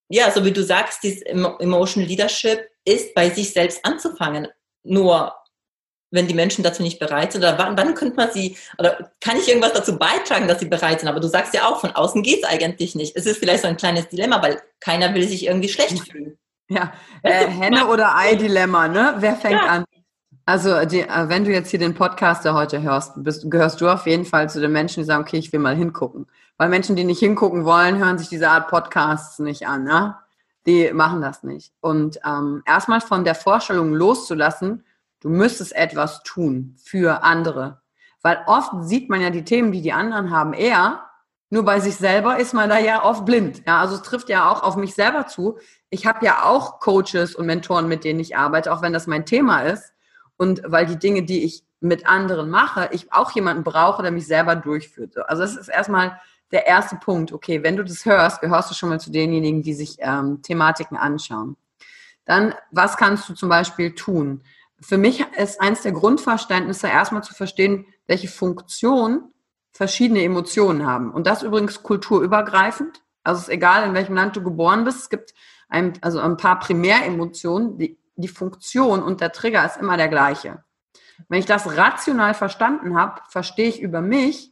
ja, 0.08 0.30
so 0.30 0.46
wie 0.46 0.52
du 0.52 0.64
sagst, 0.64 1.02
dieses 1.02 1.24
Emotional 1.24 2.08
Leadership 2.08 2.70
ist, 2.86 3.16
bei 3.16 3.32
sich 3.32 3.52
selbst 3.52 3.84
anzufangen. 3.84 4.48
Nur 4.84 5.34
wenn 6.12 6.28
die 6.28 6.34
Menschen 6.34 6.64
dazu 6.64 6.84
nicht 6.84 7.00
bereit 7.00 7.32
sind, 7.32 7.42
oder 7.42 7.58
wann, 7.58 7.78
wann 7.78 7.96
könnte 7.96 8.16
man 8.16 8.32
sie, 8.32 8.58
oder 8.78 9.12
kann 9.22 9.38
ich 9.38 9.48
irgendwas 9.48 9.74
dazu 9.74 9.98
beitragen, 9.98 10.48
dass 10.48 10.60
sie 10.60 10.68
bereit 10.68 11.00
sind? 11.00 11.10
Aber 11.10 11.20
du 11.20 11.28
sagst 11.28 11.54
ja 11.54 11.68
auch, 11.68 11.80
von 11.80 11.92
außen 11.92 12.22
geht 12.22 12.44
es 12.44 12.50
eigentlich 12.50 12.96
nicht. 12.96 13.16
Es 13.16 13.26
ist 13.26 13.38
vielleicht 13.38 13.64
so 13.64 13.68
ein 13.68 13.78
kleines 13.78 14.10
Dilemma, 14.10 14.42
weil 14.42 14.62
keiner 14.80 15.14
will 15.14 15.28
sich 15.28 15.48
irgendwie 15.48 15.70
schlecht 15.70 16.12
fühlen. 16.12 16.38
Ja, 16.70 16.94
äh, 17.24 17.48
Henne- 17.48 17.88
oder 17.88 18.16
Ei-Dilemma, 18.16 18.88
ne? 18.88 19.16
Wer 19.18 19.36
fängt 19.36 19.62
ja. 19.62 19.68
an? 19.68 19.86
Also, 20.46 20.86
die, 20.86 21.02
äh, 21.02 21.30
wenn 21.30 21.46
du 21.46 21.52
jetzt 21.52 21.70
hier 21.70 21.80
den 21.80 21.96
Podcast 21.96 22.44
der 22.46 22.54
heute 22.54 22.82
hörst, 22.82 23.14
bist, 23.24 23.50
gehörst 23.50 23.80
du 23.80 23.88
auf 23.88 24.06
jeden 24.06 24.26
Fall 24.26 24.50
zu 24.50 24.60
den 24.60 24.72
Menschen, 24.72 25.02
die 25.02 25.08
sagen, 25.08 25.22
okay, 25.22 25.38
ich 25.38 25.52
will 25.54 25.60
mal 25.60 25.76
hingucken. 25.76 26.28
Weil 26.58 26.70
Menschen, 26.70 26.96
die 26.96 27.04
nicht 27.04 27.20
hingucken 27.20 27.66
wollen, 27.66 27.98
hören 27.98 28.18
sich 28.18 28.30
diese 28.30 28.50
Art 28.50 28.68
Podcasts 28.68 29.40
nicht 29.40 29.68
an, 29.68 29.84
ne? 29.84 30.16
die 30.66 30.92
machen 30.94 31.22
das 31.22 31.44
nicht. 31.44 31.74
Und 31.82 32.20
ähm, 32.26 32.62
erstmal 32.66 33.02
von 33.02 33.24
der 33.24 33.36
Vorstellung 33.36 33.94
loszulassen, 33.94 34.84
du 35.22 35.30
müsstest 35.30 35.76
etwas 35.76 36.22
tun 36.24 36.76
für 36.84 37.24
andere. 37.24 37.82
Weil 38.22 38.44
oft 38.46 38.72
sieht 38.82 39.10
man 39.10 39.22
ja 39.22 39.30
die 39.30 39.46
Themen, 39.46 39.72
die 39.72 39.82
die 39.82 39.94
anderen 39.94 40.30
haben, 40.32 40.54
eher. 40.54 41.06
Nur 41.50 41.66
bei 41.66 41.80
sich 41.80 41.96
selber 41.96 42.38
ist 42.38 42.54
man 42.54 42.70
da 42.70 42.78
ja 42.80 43.04
oft 43.04 43.26
blind. 43.26 43.64
Ja, 43.66 43.82
also 43.82 43.96
es 43.96 44.04
trifft 44.04 44.30
ja 44.30 44.50
auch 44.50 44.64
auf 44.64 44.76
mich 44.76 44.94
selber 44.94 45.28
zu. 45.28 45.58
Ich 45.90 46.06
habe 46.06 46.26
ja 46.26 46.46
auch 46.46 46.80
Coaches 46.80 47.36
und 47.36 47.46
Mentoren, 47.46 47.88
mit 47.88 48.04
denen 48.04 48.20
ich 48.20 48.38
arbeite, 48.38 48.72
auch 48.72 48.82
wenn 48.82 48.94
das 48.94 49.08
mein 49.08 49.26
Thema 49.26 49.62
ist. 49.62 49.94
Und 50.38 50.62
weil 50.66 50.86
die 50.86 50.98
Dinge, 50.98 51.24
die 51.24 51.44
ich 51.44 51.64
mit 51.82 52.08
anderen 52.08 52.50
mache, 52.50 52.90
ich 52.92 53.12
auch 53.12 53.32
jemanden 53.32 53.64
brauche, 53.64 54.02
der 54.02 54.12
mich 54.12 54.28
selber 54.28 54.56
durchführt. 54.56 55.18
Also 55.28 55.44
es 55.44 55.58
ist 55.58 55.68
erstmal 55.68 56.20
der 56.52 56.68
erste 56.68 56.96
Punkt. 56.96 57.34
Okay, 57.34 57.64
wenn 57.64 57.76
du 57.76 57.84
das 57.84 58.06
hörst, 58.06 58.40
gehörst 58.40 58.70
du 58.70 58.76
schon 58.76 58.90
mal 58.90 59.00
zu 59.00 59.12
denjenigen, 59.12 59.64
die 59.64 59.74
sich 59.74 59.98
ähm, 60.00 60.42
Thematiken 60.42 60.96
anschauen. 60.96 61.58
Dann, 62.26 62.54
was 62.72 62.98
kannst 62.98 63.28
du 63.28 63.34
zum 63.34 63.50
Beispiel 63.50 63.96
tun? 63.96 64.44
Für 64.82 64.98
mich 64.98 65.26
ist 65.38 65.62
eins 65.62 65.84
der 65.84 65.92
Grundverständnisse 65.92 66.88
erstmal 66.88 67.24
zu 67.24 67.34
verstehen, 67.34 67.86
welche 68.08 68.28
Funktion 68.28 69.32
verschiedene 69.72 70.24
Emotionen 70.24 70.86
haben. 70.86 71.12
Und 71.12 71.28
das 71.28 71.44
übrigens 71.44 71.84
kulturübergreifend. 71.84 73.02
Also 73.24 73.40
es 73.40 73.48
ist 73.48 73.54
egal, 73.54 73.88
in 73.88 73.94
welchem 73.94 74.16
Land 74.16 74.36
du 74.36 74.44
geboren 74.44 74.84
bist. 74.84 75.00
Es 75.00 75.10
gibt 75.10 75.34
ein, 75.70 75.94
also 76.02 76.20
ein 76.20 76.36
paar 76.36 76.60
Primäremotionen. 76.60 77.78
Die, 77.78 78.00
die 78.16 78.28
Funktion 78.28 79.04
und 79.04 79.22
der 79.22 79.32
Trigger 79.32 79.66
ist 79.66 79.78
immer 79.78 79.98
der 79.98 80.10
gleiche. 80.10 80.64
Wenn 81.30 81.40
ich 81.40 81.46
das 81.46 81.78
rational 81.78 82.34
verstanden 82.34 82.98
habe, 82.98 83.22
verstehe 83.30 83.70
ich 83.70 83.82
über 83.82 84.02
mich, 84.02 84.52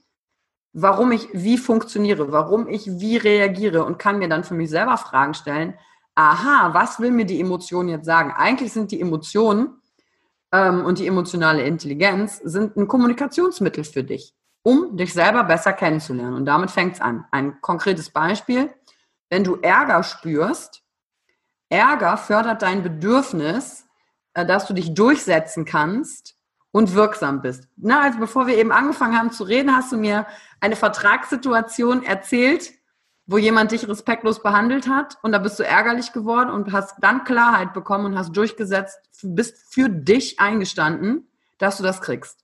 warum 0.74 1.12
ich 1.12 1.28
wie 1.34 1.58
funktioniere, 1.58 2.32
warum 2.32 2.68
ich 2.68 2.86
wie 3.00 3.18
reagiere 3.18 3.84
und 3.84 3.98
kann 3.98 4.20
mir 4.20 4.30
dann 4.30 4.44
für 4.44 4.54
mich 4.54 4.70
selber 4.70 4.98
Fragen 4.98 5.34
stellen. 5.34 5.74
Aha, 6.14 6.74
was 6.74 7.00
will 7.00 7.12
mir 7.12 7.26
die 7.26 7.42
Emotion 7.42 7.90
jetzt 7.90 8.06
sagen? 8.06 8.32
Eigentlich 8.32 8.72
sind 8.72 8.92
die 8.92 9.02
Emotionen 9.02 9.80
ähm, 10.52 10.86
und 10.86 11.00
die 11.00 11.08
emotionale 11.08 11.64
Intelligenz 11.64 12.38
sind 12.44 12.76
ein 12.76 12.88
Kommunikationsmittel 12.88 13.84
für 13.84 14.04
dich, 14.04 14.34
um 14.64 14.98
dich 14.98 15.14
selber 15.14 15.44
besser 15.44 15.74
kennenzulernen. 15.74 16.36
Und 16.36 16.46
damit 16.46 16.72
fängt 16.72 16.96
es 16.96 17.02
an. 17.02 17.26
Ein 17.32 17.62
konkretes 17.62 18.10
Beispiel, 18.10 18.74
wenn 19.30 19.44
du 19.44 19.58
Ärger 19.58 20.04
spürst, 20.04 20.84
Ärger 21.70 22.18
fördert 22.18 22.62
dein 22.64 22.82
Bedürfnis, 22.82 23.86
äh, 24.34 24.46
dass 24.46 24.66
du 24.66 24.74
dich 24.74 24.94
durchsetzen 24.94 25.66
kannst 25.66 26.36
und 26.72 26.94
wirksam 26.94 27.42
bist. 27.42 27.68
Na, 27.78 28.02
also 28.02 28.20
bevor 28.20 28.48
wir 28.48 28.58
eben 28.58 28.72
angefangen 28.72 29.18
haben 29.18 29.32
zu 29.32 29.44
reden, 29.44 29.76
hast 29.76 29.92
du 29.92 29.98
mir 29.98 30.26
eine 30.60 30.76
Vertragssituation 30.76 32.04
erzählt, 32.04 32.72
wo 33.30 33.38
jemand 33.38 33.72
dich 33.72 33.88
respektlos 33.88 34.42
behandelt 34.42 34.90
hat 34.90 35.20
und 35.22 35.32
da 35.32 35.38
bist 35.38 35.60
du 35.60 35.64
ärgerlich 35.64 36.14
geworden 36.14 36.50
und 36.50 36.72
hast 36.72 36.96
dann 37.00 37.24
Klarheit 37.26 37.76
bekommen 37.76 38.06
und 38.06 38.18
hast 38.18 38.36
durchgesetzt, 38.36 38.98
bist 39.22 39.72
für 39.72 39.88
dich 39.88 40.40
eingestanden, 40.40 41.28
dass 41.60 41.78
du 41.78 41.84
das 41.84 42.02
kriegst. 42.02 42.44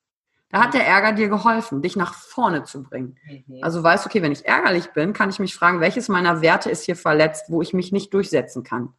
Da 0.49 0.61
hat 0.63 0.75
der 0.75 0.85
Ärger 0.85 1.13
dir 1.13 1.27
geholfen, 1.27 1.81
dich 1.81 1.95
nach 1.95 2.13
vorne 2.13 2.65
zu 2.65 2.83
bringen. 2.83 3.17
Mhm. 3.27 3.63
Also 3.63 3.81
weißt, 3.81 4.05
okay, 4.05 4.21
wenn 4.21 4.31
ich 4.31 4.45
ärgerlich 4.45 4.91
bin, 4.91 5.13
kann 5.13 5.31
ich 5.31 5.39
mich 5.39 5.55
fragen, 5.55 5.79
welches 5.79 6.07
meiner 6.07 6.41
Werte 6.41 6.69
ist 6.69 6.83
hier 6.83 6.95
verletzt, 6.95 7.45
wo 7.47 7.63
ich 7.63 7.73
mich 7.73 7.91
nicht 7.91 8.13
durchsetzen 8.13 8.63
kann. 8.63 8.93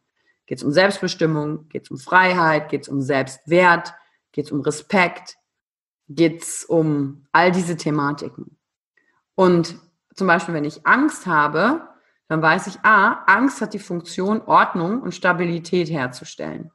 Geht 0.45 0.57
es 0.57 0.65
um 0.65 0.73
Selbstbestimmung, 0.73 1.69
geht 1.69 1.83
es 1.83 1.89
um 1.89 1.97
Freiheit, 1.97 2.67
geht 2.67 2.81
es 2.81 2.89
um 2.89 3.01
Selbstwert, 3.01 3.93
geht 4.33 4.47
es 4.47 4.51
um 4.51 4.59
Respekt, 4.59 5.37
geht 6.09 6.43
es 6.43 6.65
um 6.65 7.27
all 7.31 7.53
diese 7.53 7.77
Thematiken. 7.77 8.57
Und 9.35 9.79
zum 10.17 10.27
Beispiel, 10.27 10.53
wenn 10.53 10.65
ich 10.65 10.85
Angst 10.85 11.27
habe, 11.27 11.87
dann 12.27 12.41
weiß 12.41 12.67
ich, 12.67 12.79
ah, 12.83 13.23
Angst 13.27 13.61
hat 13.61 13.73
die 13.73 13.79
Funktion, 13.79 14.41
Ordnung 14.41 15.01
und 15.01 15.15
Stabilität 15.15 15.89
herzustellen. 15.89 16.71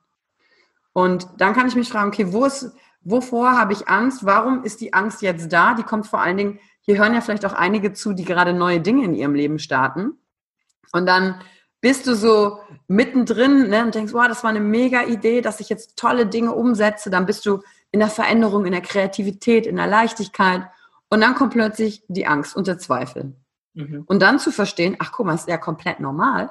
Und 0.92 1.28
dann 1.38 1.54
kann 1.54 1.66
ich 1.66 1.75
mich 1.75 1.88
fragen, 1.88 2.08
okay, 2.08 2.32
wo 2.32 2.44
ist, 2.44 2.72
wovor 3.02 3.58
habe 3.58 3.72
ich 3.72 3.88
Angst? 3.88 4.25
Warum 4.25 4.62
ist 4.62 4.80
die 4.80 4.94
Angst 4.94 5.22
jetzt 5.22 5.52
da? 5.52 5.75
Die 5.75 5.82
kommt 5.82 6.06
vor 6.06 6.20
allen 6.20 6.37
Dingen, 6.37 6.58
hier 6.80 6.99
hören 6.99 7.14
ja 7.14 7.20
vielleicht 7.20 7.44
auch 7.44 7.52
einige 7.52 7.92
zu, 7.92 8.12
die 8.12 8.25
gerade 8.25 8.52
neue 8.52 8.80
Dinge 8.80 9.04
in 9.04 9.14
ihrem 9.14 9.34
Leben 9.34 9.58
starten. 9.58 10.18
Und 10.92 11.06
dann 11.06 11.40
bist 11.80 12.06
du 12.06 12.14
so 12.14 12.61
mittendrin 12.87 13.68
ne, 13.68 13.84
und 13.84 13.94
denkst, 13.94 14.12
wow, 14.12 14.28
das 14.28 14.44
war 14.44 14.50
eine 14.50 14.61
mega 14.61 15.02
Idee, 15.02 15.40
dass 15.40 15.61
ich 15.61 15.68
jetzt 15.68 15.96
tolle 15.96 16.26
Dinge 16.26 16.52
umsetze. 16.52 17.11
Dann 17.11 17.26
bist 17.26 17.44
du 17.44 17.62
in 17.90 18.00
der 18.00 18.08
Veränderung, 18.08 18.64
in 18.66 18.72
der 18.72 18.82
Kreativität, 18.82 19.66
in 19.66 19.76
der 19.76 19.87
Leichtigkeit. 19.87 20.62
Und 21.12 21.21
dann 21.21 21.35
kommt 21.35 21.52
plötzlich 21.52 22.02
die 22.09 22.26
Angst 22.26 22.57
und 22.57 22.66
der 22.66 22.78
Zweifel. 22.78 23.37
Mhm. 23.75 24.04
Und 24.07 24.23
dann 24.23 24.38
zu 24.38 24.50
verstehen, 24.50 24.97
ach 24.99 25.12
guck 25.12 25.26
mal, 25.26 25.35
ist 25.35 25.47
ja 25.47 25.59
komplett 25.59 26.00
normal, 26.00 26.50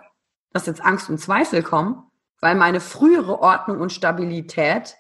dass 0.54 0.68
jetzt 0.68 0.86
Angst 0.86 1.10
und 1.10 1.18
Zweifel 1.18 1.64
kommen, 1.64 2.04
weil 2.42 2.54
meine 2.54 2.80
frühere 2.80 3.40
Ordnung 3.40 3.82
und 3.82 3.92
Stabilität 3.92 4.98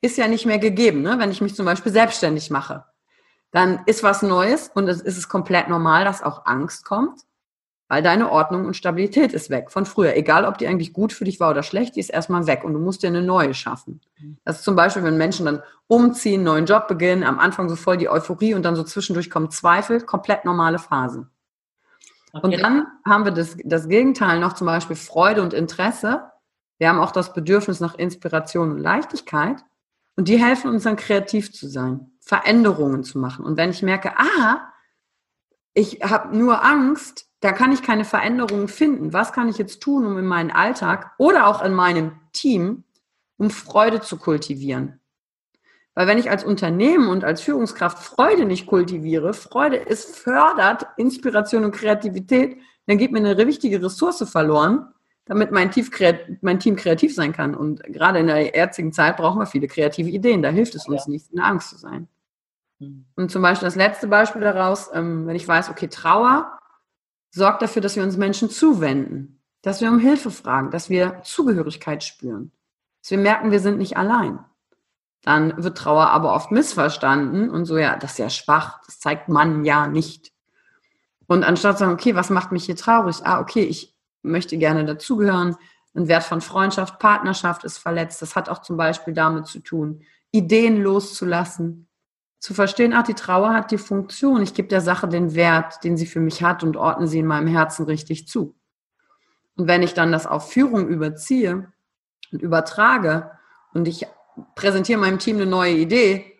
ist 0.00 0.16
ja 0.16 0.28
nicht 0.28 0.46
mehr 0.46 0.60
gegeben. 0.60 1.02
Ne? 1.02 1.18
Wenn 1.18 1.32
ich 1.32 1.40
mich 1.40 1.56
zum 1.56 1.66
Beispiel 1.66 1.90
selbstständig 1.90 2.50
mache, 2.50 2.84
dann 3.50 3.82
ist 3.86 4.04
was 4.04 4.22
Neues 4.22 4.70
und 4.72 4.86
es 4.86 5.00
ist 5.00 5.18
es 5.18 5.28
komplett 5.28 5.68
normal, 5.68 6.04
dass 6.04 6.22
auch 6.22 6.46
Angst 6.46 6.84
kommt, 6.84 7.20
weil 7.90 8.04
deine 8.04 8.30
Ordnung 8.30 8.66
und 8.66 8.76
Stabilität 8.76 9.32
ist 9.32 9.50
weg 9.50 9.72
von 9.72 9.84
früher. 9.84 10.16
Egal, 10.16 10.44
ob 10.44 10.58
die 10.58 10.68
eigentlich 10.68 10.92
gut 10.92 11.12
für 11.12 11.24
dich 11.24 11.40
war 11.40 11.50
oder 11.50 11.64
schlecht, 11.64 11.96
die 11.96 12.00
ist 12.00 12.10
erstmal 12.10 12.46
weg 12.46 12.62
und 12.62 12.72
du 12.72 12.78
musst 12.78 13.02
dir 13.02 13.08
eine 13.08 13.20
neue 13.20 13.52
schaffen. 13.52 14.00
Das 14.44 14.58
ist 14.58 14.64
zum 14.64 14.76
Beispiel, 14.76 15.02
wenn 15.02 15.16
Menschen 15.16 15.46
dann 15.46 15.60
umziehen, 15.88 16.34
einen 16.34 16.44
neuen 16.44 16.66
Job 16.66 16.86
beginnen, 16.86 17.24
am 17.24 17.40
Anfang 17.40 17.68
so 17.68 17.74
voll 17.74 17.96
die 17.96 18.08
Euphorie 18.08 18.54
und 18.54 18.62
dann 18.62 18.76
so 18.76 18.84
zwischendurch 18.84 19.28
kommen 19.28 19.50
Zweifel, 19.50 20.00
komplett 20.02 20.44
normale 20.44 20.78
Phase. 20.78 21.26
Okay. 22.32 22.44
Und 22.44 22.62
dann 22.62 22.86
haben 23.04 23.24
wir 23.24 23.32
das, 23.32 23.56
das 23.64 23.88
Gegenteil 23.88 24.38
noch 24.38 24.52
zum 24.52 24.68
Beispiel 24.68 24.94
Freude 24.94 25.42
und 25.42 25.52
Interesse. 25.52 26.30
Wir 26.78 26.90
haben 26.90 27.00
auch 27.00 27.10
das 27.10 27.32
Bedürfnis 27.32 27.80
nach 27.80 27.96
Inspiration 27.96 28.70
und 28.70 28.78
Leichtigkeit. 28.78 29.64
Und 30.14 30.28
die 30.28 30.36
helfen 30.38 30.70
uns 30.70 30.84
dann 30.84 30.94
kreativ 30.94 31.52
zu 31.52 31.66
sein, 31.66 32.12
Veränderungen 32.20 33.02
zu 33.02 33.18
machen. 33.18 33.44
Und 33.44 33.56
wenn 33.56 33.70
ich 33.70 33.82
merke, 33.82 34.12
ah, 34.16 34.68
ich 35.74 36.02
habe 36.04 36.36
nur 36.36 36.64
Angst, 36.64 37.26
da 37.40 37.52
kann 37.52 37.72
ich 37.72 37.82
keine 37.82 38.04
Veränderungen 38.04 38.68
finden. 38.68 39.12
Was 39.12 39.32
kann 39.32 39.48
ich 39.48 39.58
jetzt 39.58 39.80
tun, 39.80 40.06
um 40.06 40.18
in 40.18 40.26
meinen 40.26 40.50
Alltag 40.50 41.12
oder 41.18 41.46
auch 41.46 41.62
in 41.64 41.72
meinem 41.72 42.12
Team, 42.32 42.84
um 43.38 43.50
Freude 43.50 44.00
zu 44.00 44.18
kultivieren? 44.18 45.00
Weil 45.94 46.06
wenn 46.06 46.18
ich 46.18 46.30
als 46.30 46.44
Unternehmen 46.44 47.08
und 47.08 47.24
als 47.24 47.40
Führungskraft 47.40 47.98
Freude 47.98 48.44
nicht 48.44 48.66
kultiviere, 48.66 49.34
Freude 49.34 49.76
ist 49.76 50.16
fördert 50.16 50.86
Inspiration 50.96 51.64
und 51.64 51.72
Kreativität, 51.72 52.58
dann 52.86 52.98
geht 52.98 53.10
mir 53.10 53.18
eine 53.18 53.46
wichtige 53.46 53.82
Ressource 53.82 54.22
verloren, 54.30 54.86
damit 55.24 55.50
mein, 55.50 55.70
mein 56.42 56.60
Team 56.60 56.76
kreativ 56.76 57.14
sein 57.14 57.32
kann. 57.32 57.54
Und 57.54 57.82
gerade 57.84 58.18
in 58.18 58.26
der 58.26 58.54
jetzigen 58.54 58.92
Zeit 58.92 59.16
brauchen 59.16 59.40
wir 59.40 59.46
viele 59.46 59.66
kreative 59.66 60.10
Ideen. 60.10 60.42
Da 60.42 60.50
hilft 60.50 60.74
es 60.74 60.86
uns 60.86 61.06
ja. 61.06 61.12
nicht, 61.12 61.30
in 61.30 61.36
der 61.36 61.46
Angst 61.46 61.70
zu 61.70 61.78
sein. 61.78 62.08
Hm. 62.78 63.06
Und 63.16 63.30
zum 63.30 63.42
Beispiel 63.42 63.66
das 63.66 63.76
letzte 63.76 64.08
Beispiel 64.08 64.42
daraus, 64.42 64.90
ähm, 64.92 65.26
wenn 65.26 65.36
ich 65.36 65.46
weiß, 65.46 65.70
okay, 65.70 65.88
Trauer 65.88 66.59
sorgt 67.30 67.62
dafür, 67.62 67.82
dass 67.82 67.96
wir 67.96 68.02
uns 68.02 68.16
Menschen 68.16 68.50
zuwenden, 68.50 69.40
dass 69.62 69.80
wir 69.80 69.90
um 69.90 69.98
Hilfe 69.98 70.30
fragen, 70.30 70.70
dass 70.70 70.90
wir 70.90 71.22
Zugehörigkeit 71.22 72.02
spüren, 72.02 72.52
dass 73.02 73.10
wir 73.10 73.18
merken, 73.18 73.50
wir 73.50 73.60
sind 73.60 73.78
nicht 73.78 73.96
allein. 73.96 74.38
Dann 75.22 75.62
wird 75.62 75.76
Trauer 75.76 76.08
aber 76.08 76.34
oft 76.34 76.50
missverstanden 76.50 77.50
und 77.50 77.66
so, 77.66 77.76
ja, 77.76 77.96
das 77.96 78.12
ist 78.12 78.18
ja 78.18 78.30
schwach, 78.30 78.80
das 78.86 79.00
zeigt 79.00 79.28
man 79.28 79.64
ja 79.64 79.86
nicht. 79.86 80.32
Und 81.26 81.44
anstatt 81.44 81.76
zu 81.76 81.84
sagen, 81.84 81.92
okay, 81.92 82.14
was 82.16 82.30
macht 82.30 82.52
mich 82.52 82.64
hier 82.64 82.76
traurig? 82.76 83.16
Ah, 83.24 83.40
okay, 83.40 83.62
ich 83.62 83.94
möchte 84.22 84.56
gerne 84.56 84.84
dazugehören. 84.84 85.56
Ein 85.94 86.08
Wert 86.08 86.24
von 86.24 86.40
Freundschaft, 86.40 86.98
Partnerschaft 86.98 87.64
ist 87.64 87.78
verletzt. 87.78 88.22
Das 88.22 88.34
hat 88.34 88.48
auch 88.48 88.62
zum 88.62 88.76
Beispiel 88.76 89.14
damit 89.14 89.46
zu 89.46 89.60
tun, 89.60 90.02
Ideen 90.32 90.82
loszulassen, 90.82 91.88
zu 92.40 92.54
verstehen, 92.54 92.94
ach, 92.94 93.02
die 93.02 93.14
Trauer 93.14 93.52
hat 93.52 93.70
die 93.70 93.78
Funktion, 93.78 94.42
ich 94.42 94.54
gebe 94.54 94.66
der 94.66 94.80
Sache 94.80 95.06
den 95.06 95.34
Wert, 95.34 95.84
den 95.84 95.96
sie 95.96 96.06
für 96.06 96.20
mich 96.20 96.42
hat 96.42 96.64
und 96.64 96.76
ordne 96.76 97.06
sie 97.06 97.18
in 97.18 97.26
meinem 97.26 97.46
Herzen 97.46 97.84
richtig 97.84 98.26
zu. 98.26 98.56
Und 99.56 99.68
wenn 99.68 99.82
ich 99.82 99.92
dann 99.92 100.10
das 100.10 100.26
auf 100.26 100.50
Führung 100.50 100.88
überziehe 100.88 101.70
und 102.32 102.40
übertrage 102.40 103.30
und 103.74 103.86
ich 103.86 104.06
präsentiere 104.54 104.98
meinem 104.98 105.18
Team 105.18 105.36
eine 105.36 105.44
neue 105.44 105.74
Idee 105.74 106.32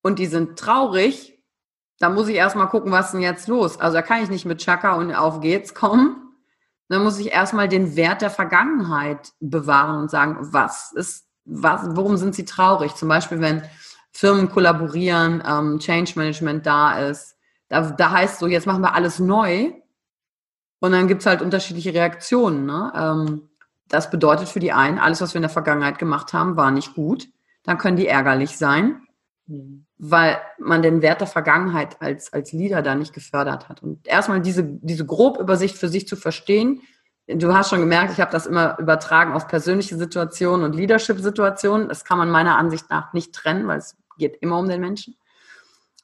und 0.00 0.20
die 0.20 0.26
sind 0.26 0.56
traurig, 0.56 1.42
dann 1.98 2.14
muss 2.14 2.28
ich 2.28 2.36
erstmal 2.36 2.68
gucken, 2.68 2.92
was 2.92 3.10
denn 3.10 3.20
jetzt 3.20 3.48
los? 3.48 3.80
Also 3.80 3.96
da 3.96 4.02
kann 4.02 4.22
ich 4.22 4.30
nicht 4.30 4.44
mit 4.44 4.60
Chaka 4.60 4.94
und 4.94 5.12
auf 5.12 5.40
geht's 5.40 5.74
kommen. 5.74 6.22
Dann 6.88 7.02
muss 7.02 7.18
ich 7.18 7.32
erstmal 7.32 7.68
den 7.68 7.96
Wert 7.96 8.22
der 8.22 8.30
Vergangenheit 8.30 9.32
bewahren 9.40 10.02
und 10.02 10.10
sagen, 10.10 10.36
was 10.40 10.92
ist, 10.92 11.26
was, 11.44 11.96
worum 11.96 12.16
sind 12.16 12.36
sie 12.36 12.44
traurig? 12.44 12.94
Zum 12.94 13.08
Beispiel, 13.08 13.40
wenn 13.40 13.62
Firmen 14.16 14.48
kollaborieren, 14.48 15.42
ähm, 15.46 15.78
Change 15.78 16.12
Management 16.16 16.64
da 16.64 16.98
ist. 17.00 17.36
Da, 17.68 17.90
da 17.90 18.10
heißt 18.12 18.38
so, 18.38 18.46
jetzt 18.46 18.66
machen 18.66 18.82
wir 18.82 18.94
alles 18.94 19.18
neu. 19.18 19.72
Und 20.80 20.92
dann 20.92 21.06
gibt 21.06 21.20
es 21.20 21.26
halt 21.26 21.42
unterschiedliche 21.42 21.92
Reaktionen. 21.92 22.64
Ne? 22.64 22.92
Ähm, 22.94 23.50
das 23.88 24.10
bedeutet 24.10 24.48
für 24.48 24.60
die 24.60 24.72
einen, 24.72 24.98
alles, 24.98 25.20
was 25.20 25.34
wir 25.34 25.38
in 25.38 25.42
der 25.42 25.50
Vergangenheit 25.50 25.98
gemacht 25.98 26.32
haben, 26.32 26.56
war 26.56 26.70
nicht 26.70 26.94
gut. 26.94 27.28
Dann 27.62 27.76
können 27.76 27.98
die 27.98 28.06
ärgerlich 28.06 28.56
sein, 28.56 29.02
mhm. 29.46 29.84
weil 29.98 30.38
man 30.58 30.80
den 30.80 31.02
Wert 31.02 31.20
der 31.20 31.28
Vergangenheit 31.28 32.00
als, 32.00 32.32
als 32.32 32.52
Leader 32.52 32.80
da 32.80 32.94
nicht 32.94 33.12
gefördert 33.12 33.68
hat. 33.68 33.82
Und 33.82 34.06
erstmal 34.06 34.40
diese, 34.40 34.64
diese 34.64 35.04
Grobübersicht 35.04 35.76
für 35.76 35.88
sich 35.88 36.08
zu 36.08 36.16
verstehen, 36.16 36.80
du 37.28 37.54
hast 37.54 37.70
schon 37.70 37.80
gemerkt, 37.80 38.12
ich 38.12 38.20
habe 38.20 38.32
das 38.32 38.46
immer 38.46 38.78
übertragen 38.78 39.34
auf 39.34 39.46
persönliche 39.46 39.96
Situationen 39.96 40.64
und 40.64 40.74
Leadership-Situationen. 40.74 41.88
Das 41.88 42.04
kann 42.04 42.18
man 42.18 42.30
meiner 42.30 42.56
Ansicht 42.56 42.88
nach 42.88 43.12
nicht 43.12 43.34
trennen, 43.34 43.66
weil 43.66 43.78
es 43.78 43.96
geht 44.18 44.36
immer 44.40 44.58
um 44.58 44.68
den 44.68 44.80
Menschen. 44.80 45.16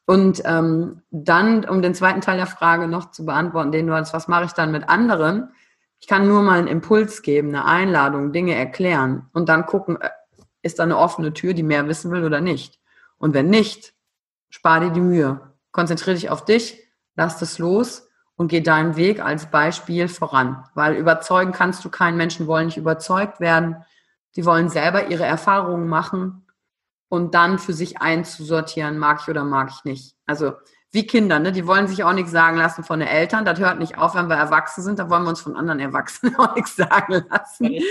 Und 0.05 0.43
ähm, 0.45 1.03
dann, 1.11 1.65
um 1.65 1.81
den 1.81 1.95
zweiten 1.95 2.21
Teil 2.21 2.37
der 2.37 2.47
Frage 2.47 2.89
noch 2.89 3.13
zu 3.13 3.25
beantworten, 3.25 3.73
den 3.73 3.87
du 3.87 3.95
hast, 3.95 4.13
was 4.13 4.29
mache 4.29 4.45
ich 4.45 4.53
dann 4.53 4.73
mit 4.73 4.89
anderen? 4.89 5.53
Ich 6.01 6.09
kann 6.09 6.27
nur 6.27 6.43
mal 6.43 6.59
einen 6.59 6.67
Impuls 6.67 7.23
geben, 7.23 7.49
eine 7.49 7.65
Einladung, 7.65 8.33
Dinge 8.33 8.55
erklären 8.55 9.29
und 9.33 9.49
dann 9.49 9.67
gucken, 9.67 10.01
äh, 10.01 10.11
ist 10.63 10.79
da 10.79 10.83
eine 10.83 10.99
offene 10.99 11.33
Tür, 11.33 11.55
die 11.55 11.63
mehr 11.63 11.87
wissen 11.89 12.11
will 12.11 12.25
oder 12.25 12.41
nicht. 12.41 12.81
Und 13.19 13.35
wenn 13.35 13.51
nicht, 13.51 13.95
spar 14.49 14.81
dir 14.81 14.91
die 14.91 15.01
Mühe. 15.01 15.41
Konzentriere 15.71 16.17
dich 16.17 16.31
auf 16.31 16.45
dich, 16.45 16.83
lass 17.15 17.39
das 17.39 17.59
los 17.59 18.09
und 18.37 18.49
geh 18.49 18.61
deinen 18.61 18.97
Weg 18.97 19.25
als 19.25 19.51
Beispiel 19.51 20.09
voran. 20.09 20.65
Weil 20.75 20.95
überzeugen 20.95 21.53
kannst 21.53 21.85
du 21.85 21.91
keinen 21.91 22.17
Menschen, 22.17 22.47
wollen 22.47 22.67
nicht 22.67 22.77
überzeugt 22.77 23.41
werden. 23.41 23.77
Die 24.35 24.45
wollen 24.45 24.69
selber 24.69 25.09
ihre 25.09 25.25
Erfahrungen 25.25 25.89
machen 25.89 26.42
und 27.13 27.35
dann 27.35 27.59
für 27.59 27.75
sich 27.75 28.01
einzusortieren, 28.01 28.97
mag 28.97 29.19
ich 29.21 29.29
oder 29.29 29.45
mag 29.45 29.71
ich 29.71 29.85
nicht. 29.85 30.17
Also 30.25 30.53
wie 30.93 31.07
Kinder, 31.07 31.41
ne? 31.41 31.53
die 31.53 31.67
wollen 31.67 31.87
sich 31.87 32.05
auch 32.05 32.15
nichts 32.15 32.31
sagen 32.31 32.57
lassen 32.57 32.85
von 32.85 33.01
den 33.01 33.09
Eltern. 33.09 33.45
Das 33.45 33.59
hört 33.59 33.79
nicht 33.79 33.99
auf, 33.99 34.15
wenn 34.15 34.29
wir 34.29 34.37
erwachsen 34.37 34.83
sind. 34.83 34.99
Da 34.99 35.11
wollen 35.11 35.25
wir 35.25 35.29
uns 35.29 35.43
von 35.43 35.55
anderen 35.55 35.79
Erwachsenen 35.79 36.35
auch 36.39 36.55
nichts 36.55 36.75
sagen 36.75 37.23
lassen, 37.29 37.83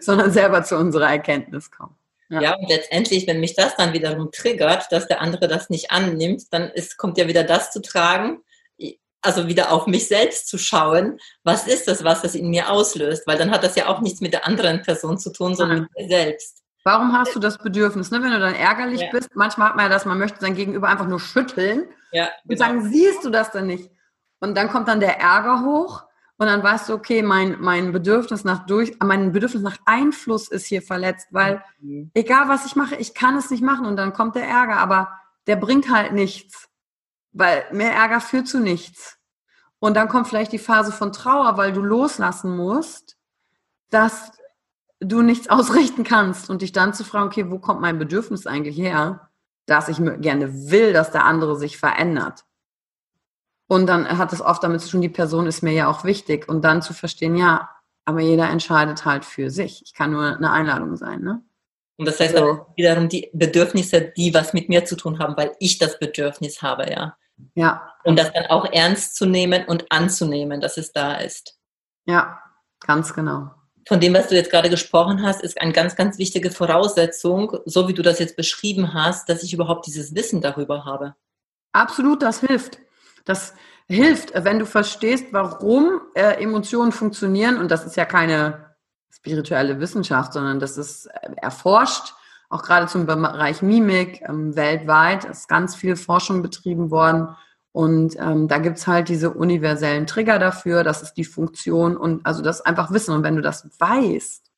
sondern 0.00 0.32
selber 0.32 0.64
zu 0.64 0.76
unserer 0.76 1.08
Erkenntnis 1.08 1.70
kommen. 1.70 1.94
Ja. 2.30 2.40
ja. 2.40 2.56
und 2.56 2.68
letztendlich, 2.68 3.28
wenn 3.28 3.38
mich 3.38 3.54
das 3.54 3.76
dann 3.76 3.92
wiederum 3.92 4.32
triggert, 4.32 4.90
dass 4.90 5.06
der 5.06 5.20
andere 5.20 5.46
das 5.46 5.70
nicht 5.70 5.92
annimmt, 5.92 6.42
dann 6.50 6.64
ist, 6.70 6.96
kommt 6.96 7.16
ja 7.16 7.28
wieder 7.28 7.44
das 7.44 7.70
zu 7.70 7.80
tragen, 7.80 8.40
also 9.22 9.46
wieder 9.46 9.70
auf 9.70 9.86
mich 9.86 10.08
selbst 10.08 10.48
zu 10.48 10.58
schauen, 10.58 11.20
was 11.44 11.68
ist 11.68 11.86
das, 11.86 12.02
was 12.02 12.22
das 12.22 12.34
in 12.34 12.50
mir 12.50 12.70
auslöst, 12.70 13.24
weil 13.28 13.38
dann 13.38 13.52
hat 13.52 13.62
das 13.62 13.76
ja 13.76 13.86
auch 13.86 14.00
nichts 14.00 14.20
mit 14.20 14.32
der 14.32 14.48
anderen 14.48 14.82
Person 14.82 15.16
zu 15.16 15.30
tun, 15.30 15.54
sondern 15.54 15.82
mit 15.82 15.90
mir 15.96 16.08
selbst. 16.08 16.63
Warum 16.84 17.16
hast 17.18 17.34
du 17.34 17.40
das 17.40 17.56
Bedürfnis, 17.56 18.10
ne? 18.10 18.22
wenn 18.22 18.30
du 18.30 18.38
dann 18.38 18.54
ärgerlich 18.54 19.00
ja. 19.00 19.08
bist? 19.10 19.34
Manchmal 19.34 19.68
hat 19.68 19.76
man 19.76 19.86
ja 19.86 19.88
das, 19.88 20.04
man 20.04 20.18
möchte 20.18 20.40
sein 20.40 20.54
Gegenüber 20.54 20.88
einfach 20.88 21.06
nur 21.08 21.18
schütteln 21.18 21.86
ja, 22.12 22.24
genau. 22.24 22.34
und 22.48 22.58
sagen, 22.58 22.84
siehst 22.90 23.24
du 23.24 23.30
das 23.30 23.50
denn 23.50 23.66
nicht? 23.66 23.90
Und 24.40 24.54
dann 24.54 24.68
kommt 24.68 24.88
dann 24.88 25.00
der 25.00 25.18
Ärger 25.18 25.62
hoch 25.62 26.04
und 26.36 26.46
dann 26.46 26.62
weißt 26.62 26.90
du, 26.90 26.94
okay, 26.94 27.22
mein, 27.22 27.56
mein 27.60 27.92
Bedürfnis 27.92 28.44
nach 28.44 28.66
durch, 28.66 28.92
mein 29.02 29.32
Bedürfnis 29.32 29.62
nach 29.62 29.78
Einfluss 29.86 30.48
ist 30.48 30.66
hier 30.66 30.82
verletzt, 30.82 31.28
weil 31.30 31.64
mhm. 31.80 32.10
egal 32.12 32.48
was 32.48 32.66
ich 32.66 32.76
mache, 32.76 32.96
ich 32.96 33.14
kann 33.14 33.36
es 33.36 33.50
nicht 33.50 33.62
machen 33.62 33.86
und 33.86 33.96
dann 33.96 34.12
kommt 34.12 34.34
der 34.36 34.46
Ärger, 34.46 34.76
aber 34.76 35.08
der 35.46 35.56
bringt 35.56 35.90
halt 35.90 36.12
nichts, 36.12 36.68
weil 37.32 37.64
mehr 37.72 37.94
Ärger 37.94 38.20
führt 38.20 38.46
zu 38.46 38.60
nichts. 38.60 39.18
Und 39.78 39.94
dann 39.94 40.08
kommt 40.08 40.28
vielleicht 40.28 40.52
die 40.52 40.58
Phase 40.58 40.92
von 40.92 41.12
Trauer, 41.12 41.56
weil 41.56 41.72
du 41.72 41.80
loslassen 41.80 42.56
musst, 42.56 43.16
dass 43.90 44.32
du 45.00 45.22
nichts 45.22 45.48
ausrichten 45.50 46.04
kannst 46.04 46.50
und 46.50 46.62
dich 46.62 46.72
dann 46.72 46.94
zu 46.94 47.04
fragen, 47.04 47.26
okay, 47.26 47.50
wo 47.50 47.58
kommt 47.58 47.80
mein 47.80 47.98
Bedürfnis 47.98 48.46
eigentlich 48.46 48.76
her, 48.76 49.28
dass 49.66 49.88
ich 49.88 49.96
gerne 49.96 50.70
will, 50.70 50.92
dass 50.92 51.10
der 51.10 51.24
andere 51.24 51.56
sich 51.56 51.78
verändert. 51.78 52.44
Und 53.66 53.86
dann 53.86 54.18
hat 54.18 54.32
es 54.32 54.42
oft 54.42 54.62
damit 54.62 54.82
zu 54.82 54.90
tun, 54.90 55.00
die 55.00 55.08
Person 55.08 55.46
ist 55.46 55.62
mir 55.62 55.72
ja 55.72 55.88
auch 55.88 56.04
wichtig. 56.04 56.48
Und 56.48 56.62
dann 56.62 56.82
zu 56.82 56.92
verstehen, 56.92 57.34
ja, 57.34 57.70
aber 58.04 58.20
jeder 58.20 58.50
entscheidet 58.50 59.06
halt 59.06 59.24
für 59.24 59.48
sich. 59.48 59.82
Ich 59.86 59.94
kann 59.94 60.12
nur 60.12 60.36
eine 60.36 60.50
Einladung 60.50 60.96
sein, 60.96 61.22
ne? 61.22 61.42
Und 61.96 62.06
das 62.06 62.20
heißt 62.20 62.36
so. 62.36 62.66
wiederum 62.76 63.08
die 63.08 63.30
Bedürfnisse, 63.32 64.00
die 64.16 64.34
was 64.34 64.52
mit 64.52 64.68
mir 64.68 64.84
zu 64.84 64.96
tun 64.96 65.18
haben, 65.18 65.36
weil 65.36 65.52
ich 65.60 65.78
das 65.78 65.98
Bedürfnis 65.98 66.60
habe, 66.60 66.90
ja. 66.90 67.16
Ja. 67.54 67.94
Und 68.02 68.18
das 68.18 68.32
dann 68.32 68.46
auch 68.46 68.66
ernst 68.70 69.16
zu 69.16 69.26
nehmen 69.26 69.64
und 69.64 69.90
anzunehmen, 69.90 70.60
dass 70.60 70.76
es 70.76 70.92
da 70.92 71.14
ist. 71.14 71.56
Ja, 72.04 72.38
ganz 72.80 73.14
genau 73.14 73.50
von 73.86 74.00
dem, 74.00 74.14
was 74.14 74.28
du 74.28 74.34
jetzt 74.34 74.50
gerade 74.50 74.70
gesprochen 74.70 75.22
hast, 75.22 75.42
ist 75.42 75.60
eine 75.60 75.72
ganz, 75.72 75.96
ganz 75.96 76.18
wichtige 76.18 76.50
Voraussetzung, 76.50 77.58
so 77.66 77.88
wie 77.88 77.94
du 77.94 78.02
das 78.02 78.18
jetzt 78.18 78.36
beschrieben 78.36 78.94
hast, 78.94 79.28
dass 79.28 79.42
ich 79.42 79.52
überhaupt 79.52 79.86
dieses 79.86 80.14
Wissen 80.14 80.40
darüber 80.40 80.84
habe. 80.84 81.14
Absolut, 81.72 82.22
das 82.22 82.40
hilft. 82.40 82.78
Das 83.24 83.54
hilft, 83.86 84.32
wenn 84.34 84.58
du 84.58 84.66
verstehst, 84.66 85.26
warum 85.32 86.00
äh, 86.14 86.42
Emotionen 86.42 86.92
funktionieren. 86.92 87.58
Und 87.58 87.70
das 87.70 87.84
ist 87.84 87.96
ja 87.96 88.04
keine 88.04 88.74
spirituelle 89.10 89.80
Wissenschaft, 89.80 90.32
sondern 90.32 90.60
das 90.60 90.78
ist 90.78 91.06
äh, 91.06 91.30
erforscht, 91.36 92.14
auch 92.54 92.62
gerade 92.62 92.86
zum 92.86 93.06
Bereich 93.06 93.62
Mimik 93.62 94.22
ähm, 94.28 94.54
weltweit 94.54 95.24
ist 95.24 95.48
ganz 95.48 95.74
viel 95.74 95.96
Forschung 95.96 96.42
betrieben 96.42 96.90
worden. 96.90 97.34
Und 97.74 98.16
ähm, 98.20 98.46
da 98.46 98.58
gibt's 98.58 98.86
halt 98.86 99.08
diese 99.08 99.30
universellen 99.32 100.06
Trigger 100.06 100.38
dafür, 100.38 100.84
das 100.84 101.02
ist 101.02 101.14
die 101.14 101.24
Funktion 101.24 101.96
und 101.96 102.24
also 102.24 102.40
das 102.40 102.60
einfach 102.60 102.92
wissen. 102.92 103.12
Und 103.12 103.24
wenn 103.24 103.34
du 103.34 103.42
das 103.42 103.68
weißt, 103.80 104.52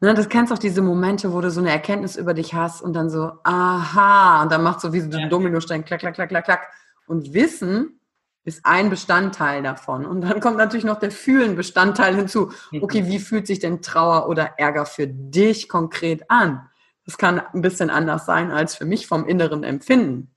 ne, 0.00 0.12
das 0.12 0.28
kennst 0.28 0.52
auch 0.52 0.58
diese 0.58 0.82
Momente, 0.82 1.32
wo 1.32 1.40
du 1.40 1.50
so 1.50 1.60
eine 1.60 1.70
Erkenntnis 1.70 2.14
über 2.14 2.34
dich 2.34 2.52
hast 2.52 2.82
und 2.82 2.92
dann 2.92 3.08
so, 3.08 3.32
aha, 3.42 4.42
und 4.42 4.52
dann 4.52 4.62
macht 4.62 4.82
so 4.82 4.92
wie 4.92 5.00
so 5.00 5.08
ein 5.16 5.30
Dominostein, 5.30 5.82
klack, 5.86 6.00
klack, 6.00 6.12
klack, 6.12 6.28
klack, 6.28 6.44
klack. 6.44 6.68
Und 7.06 7.32
Wissen 7.32 8.00
ist 8.44 8.66
ein 8.66 8.90
Bestandteil 8.90 9.62
davon. 9.62 10.04
Und 10.04 10.20
dann 10.20 10.40
kommt 10.40 10.58
natürlich 10.58 10.84
noch 10.84 10.98
der 10.98 11.12
Fühlen-Bestandteil 11.12 12.16
hinzu. 12.16 12.52
Mhm. 12.70 12.82
Okay, 12.82 13.06
wie 13.06 13.18
fühlt 13.18 13.46
sich 13.46 13.60
denn 13.60 13.80
Trauer 13.80 14.28
oder 14.28 14.58
Ärger 14.58 14.84
für 14.84 15.06
dich 15.06 15.70
konkret 15.70 16.30
an? 16.30 16.68
Das 17.06 17.16
kann 17.16 17.40
ein 17.40 17.62
bisschen 17.62 17.88
anders 17.88 18.26
sein 18.26 18.50
als 18.50 18.74
für 18.74 18.84
mich 18.84 19.06
vom 19.06 19.26
inneren 19.26 19.64
Empfinden. 19.64 20.34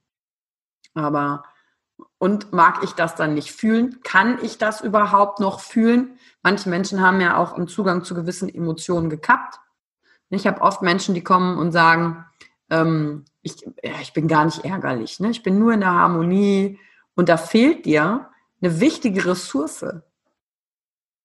Aber 0.94 1.44
und 2.20 2.54
mag 2.54 2.84
ich 2.84 2.92
das 2.92 3.16
dann 3.16 3.34
nicht 3.34 3.52
fühlen? 3.52 4.02
Kann 4.04 4.38
ich 4.44 4.58
das 4.58 4.82
überhaupt 4.82 5.40
noch 5.40 5.62
fühlen? 5.62 6.20
Manche 6.44 6.70
Menschen 6.70 7.02
haben 7.02 7.20
ja 7.22 7.38
auch 7.38 7.54
einen 7.54 7.68
Zugang 7.68 8.04
zu 8.04 8.14
gewissen 8.14 8.54
Emotionen 8.54 9.10
gekappt. 9.10 9.60
Ich 10.30 10.46
habe 10.46 10.62
oft 10.62 10.84
Menschen, 10.84 11.16
die 11.16 11.24
kommen 11.24 11.58
und 11.58 11.72
sagen, 11.72 12.26
ähm, 12.70 13.26
ich, 13.42 13.66
ja, 13.84 13.94
ich 14.02 14.14
bin 14.14 14.28
gar 14.28 14.46
nicht 14.46 14.64
ärgerlich, 14.64 15.20
ne? 15.20 15.32
ich 15.32 15.42
bin 15.42 15.58
nur 15.58 15.74
in 15.74 15.80
der 15.80 15.94
Harmonie 15.94 16.78
und 17.16 17.30
da 17.30 17.38
fehlt 17.38 17.86
dir 17.86 18.30
eine 18.62 18.80
wichtige 18.80 19.26
Ressource. 19.26 19.86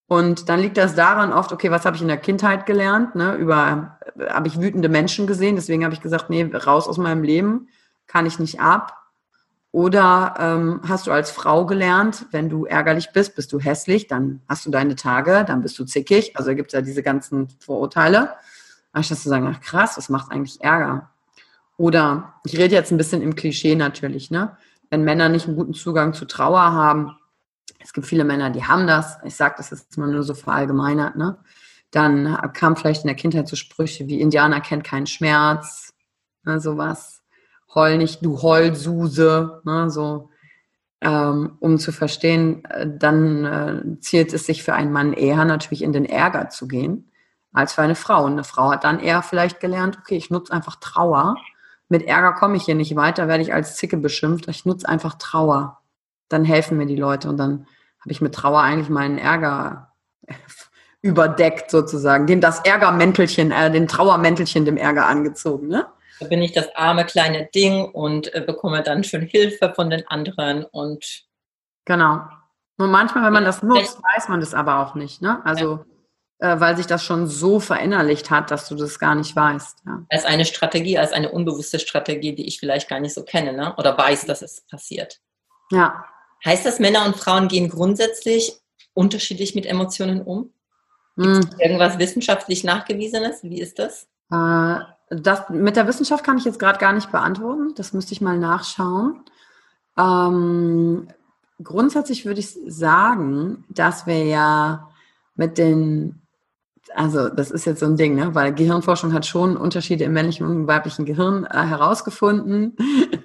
Und 0.06 0.48
dann 0.48 0.60
liegt 0.60 0.76
das 0.76 0.94
daran 0.94 1.32
oft, 1.32 1.52
okay, 1.52 1.70
was 1.70 1.84
habe 1.84 1.96
ich 1.96 2.02
in 2.02 2.08
der 2.08 2.18
Kindheit 2.18 2.66
gelernt? 2.66 3.14
Ne? 3.14 3.34
Über 3.34 3.98
habe 4.28 4.48
ich 4.48 4.60
wütende 4.60 4.88
Menschen 4.88 5.26
gesehen, 5.26 5.56
deswegen 5.56 5.84
habe 5.84 5.94
ich 5.94 6.00
gesagt, 6.00 6.30
nee, 6.30 6.44
raus 6.44 6.88
aus 6.88 6.98
meinem 6.98 7.24
Leben, 7.24 7.68
kann 8.06 8.26
ich 8.26 8.38
nicht 8.38 8.60
ab. 8.60 9.03
Oder 9.74 10.34
ähm, 10.38 10.80
hast 10.86 11.08
du 11.08 11.10
als 11.10 11.32
Frau 11.32 11.66
gelernt, 11.66 12.26
wenn 12.30 12.48
du 12.48 12.64
ärgerlich 12.64 13.08
bist, 13.12 13.34
bist 13.34 13.52
du 13.52 13.58
hässlich, 13.58 14.06
dann 14.06 14.40
hast 14.48 14.64
du 14.64 14.70
deine 14.70 14.94
Tage, 14.94 15.44
dann 15.44 15.62
bist 15.62 15.76
du 15.80 15.84
zickig. 15.84 16.36
Also 16.36 16.54
gibt 16.54 16.68
es 16.68 16.74
ja 16.74 16.80
diese 16.80 17.02
ganzen 17.02 17.48
Vorurteile. 17.58 18.34
Anstatt 18.92 19.18
zu 19.18 19.28
sagen, 19.28 19.52
ach 19.52 19.60
krass, 19.60 19.96
was 19.96 20.08
macht 20.08 20.30
eigentlich 20.30 20.60
Ärger? 20.60 21.10
Oder 21.76 22.34
ich 22.44 22.56
rede 22.56 22.72
jetzt 22.72 22.92
ein 22.92 22.98
bisschen 22.98 23.20
im 23.20 23.34
Klischee 23.34 23.74
natürlich, 23.74 24.30
ne? 24.30 24.56
Wenn 24.90 25.02
Männer 25.02 25.28
nicht 25.28 25.48
einen 25.48 25.56
guten 25.56 25.74
Zugang 25.74 26.14
zu 26.14 26.24
Trauer 26.24 26.70
haben, 26.70 27.16
es 27.80 27.92
gibt 27.92 28.06
viele 28.06 28.22
Männer, 28.22 28.50
die 28.50 28.62
haben 28.62 28.86
das, 28.86 29.18
ich 29.24 29.34
sage 29.34 29.56
das 29.56 29.70
jetzt 29.70 29.98
mal 29.98 30.06
nur 30.06 30.22
so 30.22 30.34
verallgemeinert, 30.34 31.16
ne? 31.16 31.38
Dann 31.90 32.38
kam 32.52 32.76
vielleicht 32.76 33.02
in 33.02 33.08
der 33.08 33.16
Kindheit 33.16 33.48
so 33.48 33.56
Sprüche 33.56 34.06
wie 34.06 34.20
Indianer 34.20 34.60
kennt 34.60 34.84
keinen 34.84 35.08
Schmerz, 35.08 35.92
ne, 36.44 36.60
sowas 36.60 37.23
heul 37.74 37.98
nicht, 37.98 38.24
du 38.24 38.42
Heulsuse, 38.42 39.60
ne, 39.64 39.90
so, 39.90 40.30
ähm, 41.00 41.56
um 41.60 41.78
zu 41.78 41.92
verstehen, 41.92 42.64
äh, 42.64 42.86
dann 42.98 43.44
äh, 43.44 44.00
zielt 44.00 44.32
es 44.32 44.46
sich 44.46 44.62
für 44.62 44.74
einen 44.74 44.92
Mann 44.92 45.12
eher 45.12 45.44
natürlich 45.44 45.82
in 45.82 45.92
den 45.92 46.06
Ärger 46.06 46.48
zu 46.48 46.66
gehen, 46.66 47.10
als 47.52 47.74
für 47.74 47.82
eine 47.82 47.94
Frau. 47.94 48.24
Und 48.24 48.32
eine 48.32 48.44
Frau 48.44 48.70
hat 48.70 48.84
dann 48.84 49.00
eher 49.00 49.22
vielleicht 49.22 49.60
gelernt, 49.60 49.98
okay, 50.00 50.16
ich 50.16 50.30
nutze 50.30 50.52
einfach 50.52 50.76
Trauer. 50.76 51.36
Mit 51.88 52.06
Ärger 52.06 52.32
komme 52.32 52.56
ich 52.56 52.64
hier 52.64 52.74
nicht 52.74 52.96
weiter, 52.96 53.28
werde 53.28 53.42
ich 53.42 53.52
als 53.52 53.76
Zicke 53.76 53.98
beschimpft. 53.98 54.48
Ich 54.48 54.64
nutze 54.64 54.88
einfach 54.88 55.14
Trauer. 55.18 55.80
Dann 56.28 56.44
helfen 56.44 56.78
mir 56.78 56.86
die 56.86 56.96
Leute 56.96 57.28
und 57.28 57.36
dann 57.36 57.66
habe 58.00 58.10
ich 58.10 58.22
mit 58.22 58.34
Trauer 58.34 58.60
eigentlich 58.60 58.88
meinen 58.88 59.18
Ärger 59.18 59.92
überdeckt 61.02 61.70
sozusagen, 61.70 62.26
dem 62.26 62.40
das 62.40 62.60
Ärgermäntelchen, 62.60 63.50
äh, 63.50 63.70
den 63.70 63.88
Trauermäntelchen 63.88 64.64
dem 64.64 64.78
Ärger 64.78 65.06
angezogen, 65.06 65.68
ne? 65.68 65.86
Da 66.20 66.26
bin 66.26 66.42
ich 66.42 66.52
das 66.52 66.74
arme 66.76 67.04
kleine 67.04 67.46
Ding 67.54 67.84
und 67.84 68.32
äh, 68.34 68.40
bekomme 68.40 68.82
dann 68.82 69.04
schon 69.04 69.22
Hilfe 69.22 69.72
von 69.74 69.90
den 69.90 70.06
anderen 70.08 70.64
und 70.64 71.24
genau. 71.84 72.20
Und 72.76 72.90
manchmal, 72.90 73.24
wenn 73.24 73.32
man 73.32 73.44
das 73.44 73.62
nutzt, 73.62 73.98
weiß 74.02 74.28
man 74.28 74.40
das 74.40 74.54
aber 74.54 74.80
auch 74.80 74.94
nicht, 74.94 75.22
ne? 75.22 75.40
Also 75.44 75.84
ja. 76.40 76.54
äh, 76.54 76.60
weil 76.60 76.76
sich 76.76 76.86
das 76.86 77.04
schon 77.04 77.26
so 77.26 77.60
verinnerlicht 77.60 78.30
hat, 78.30 78.50
dass 78.50 78.68
du 78.68 78.74
das 78.74 78.98
gar 78.98 79.14
nicht 79.14 79.34
weißt. 79.34 79.78
Ja. 79.86 80.04
Als 80.08 80.24
eine 80.24 80.44
Strategie, 80.44 80.98
als 80.98 81.12
eine 81.12 81.30
unbewusste 81.30 81.78
Strategie, 81.78 82.34
die 82.34 82.46
ich 82.46 82.58
vielleicht 82.58 82.88
gar 82.88 83.00
nicht 83.00 83.14
so 83.14 83.22
kenne, 83.22 83.52
ne? 83.52 83.74
Oder 83.76 83.96
weiß, 83.96 84.26
dass 84.26 84.42
es 84.42 84.62
passiert. 84.68 85.20
Ja. 85.70 86.04
Heißt 86.44 86.66
das, 86.66 86.78
Männer 86.78 87.06
und 87.06 87.16
Frauen 87.16 87.48
gehen 87.48 87.68
grundsätzlich 87.68 88.60
unterschiedlich 88.92 89.54
mit 89.54 89.66
Emotionen 89.66 90.22
um? 90.22 90.52
Hm. 91.16 91.48
Irgendwas 91.58 91.98
wissenschaftlich 91.98 92.64
nachgewiesenes? 92.64 93.42
Wie 93.44 93.60
ist 93.60 93.78
das? 93.78 94.08
Äh, 94.30 94.80
das 95.10 95.48
mit 95.50 95.76
der 95.76 95.86
Wissenschaft 95.86 96.24
kann 96.24 96.38
ich 96.38 96.44
jetzt 96.44 96.58
gerade 96.58 96.78
gar 96.78 96.92
nicht 96.92 97.12
beantworten. 97.12 97.74
Das 97.76 97.92
müsste 97.92 98.12
ich 98.12 98.20
mal 98.20 98.38
nachschauen. 98.38 99.20
Ähm, 99.98 101.08
grundsätzlich 101.62 102.26
würde 102.26 102.40
ich 102.40 102.56
sagen, 102.66 103.64
dass 103.68 104.06
wir 104.06 104.24
ja 104.24 104.88
mit 105.36 105.58
den, 105.58 106.22
also 106.94 107.28
das 107.28 107.50
ist 107.50 107.64
jetzt 107.64 107.80
so 107.80 107.86
ein 107.86 107.96
Ding, 107.96 108.14
ne? 108.14 108.34
weil 108.34 108.54
Gehirnforschung 108.54 109.12
hat 109.12 109.26
schon 109.26 109.56
Unterschiede 109.56 110.04
im 110.04 110.12
männlichen 110.12 110.46
und 110.46 110.66
weiblichen 110.66 111.04
Gehirn 111.04 111.44
äh, 111.44 111.62
herausgefunden. 111.62 112.76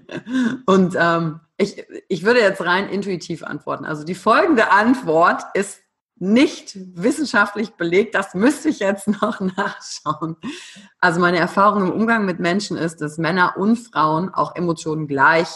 und 0.65 0.95
ähm, 0.99 1.39
ich, 1.57 1.83
ich 2.07 2.23
würde 2.23 2.39
jetzt 2.39 2.63
rein 2.63 2.87
intuitiv 2.89 3.43
antworten. 3.43 3.85
Also 3.85 4.03
die 4.03 4.15
folgende 4.15 4.71
Antwort 4.71 5.43
ist 5.53 5.81
nicht 6.19 6.77
wissenschaftlich 6.95 7.71
belegt. 7.71 8.15
Das 8.15 8.33
müsste 8.33 8.69
ich 8.69 8.79
jetzt 8.79 9.07
noch 9.21 9.39
nachschauen. 9.39 10.35
Also 10.99 11.19
meine 11.19 11.37
Erfahrung 11.37 11.83
im 11.87 11.91
Umgang 11.91 12.25
mit 12.25 12.39
Menschen 12.39 12.77
ist, 12.77 13.01
dass 13.01 13.17
Männer 13.17 13.55
und 13.57 13.77
Frauen 13.77 14.33
auch 14.33 14.55
Emotionen 14.55 15.07
gleich 15.07 15.47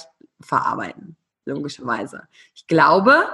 verarbeiten, 0.41 1.15
logischerweise. 1.45 2.23
Ich 2.55 2.67
glaube, 2.67 3.27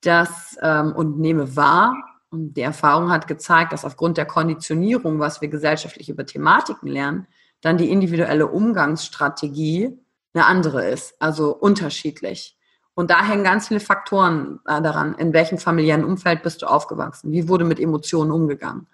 dass 0.00 0.56
ähm, 0.60 0.92
und 0.92 1.18
nehme 1.18 1.56
wahr, 1.56 1.94
und 2.32 2.54
die 2.54 2.62
Erfahrung 2.62 3.10
hat 3.10 3.28
gezeigt, 3.28 3.74
dass 3.74 3.84
aufgrund 3.84 4.16
der 4.16 4.24
Konditionierung, 4.24 5.18
was 5.18 5.42
wir 5.42 5.48
gesellschaftlich 5.48 6.08
über 6.08 6.24
Thematiken 6.24 6.88
lernen, 6.88 7.26
dann 7.60 7.76
die 7.76 7.90
individuelle 7.90 8.46
Umgangsstrategie 8.46 9.98
eine 10.32 10.46
andere 10.46 10.88
ist, 10.88 11.14
also 11.20 11.54
unterschiedlich. 11.54 12.56
Und 12.94 13.10
da 13.10 13.24
hängen 13.24 13.44
ganz 13.44 13.68
viele 13.68 13.80
Faktoren 13.80 14.60
äh, 14.66 14.82
daran, 14.82 15.14
in 15.14 15.32
welchem 15.32 15.58
familiären 15.58 16.04
Umfeld 16.04 16.42
bist 16.42 16.62
du 16.62 16.66
aufgewachsen, 16.66 17.32
wie 17.32 17.48
wurde 17.48 17.64
mit 17.64 17.80
Emotionen 17.80 18.30
umgegangen. 18.30 18.86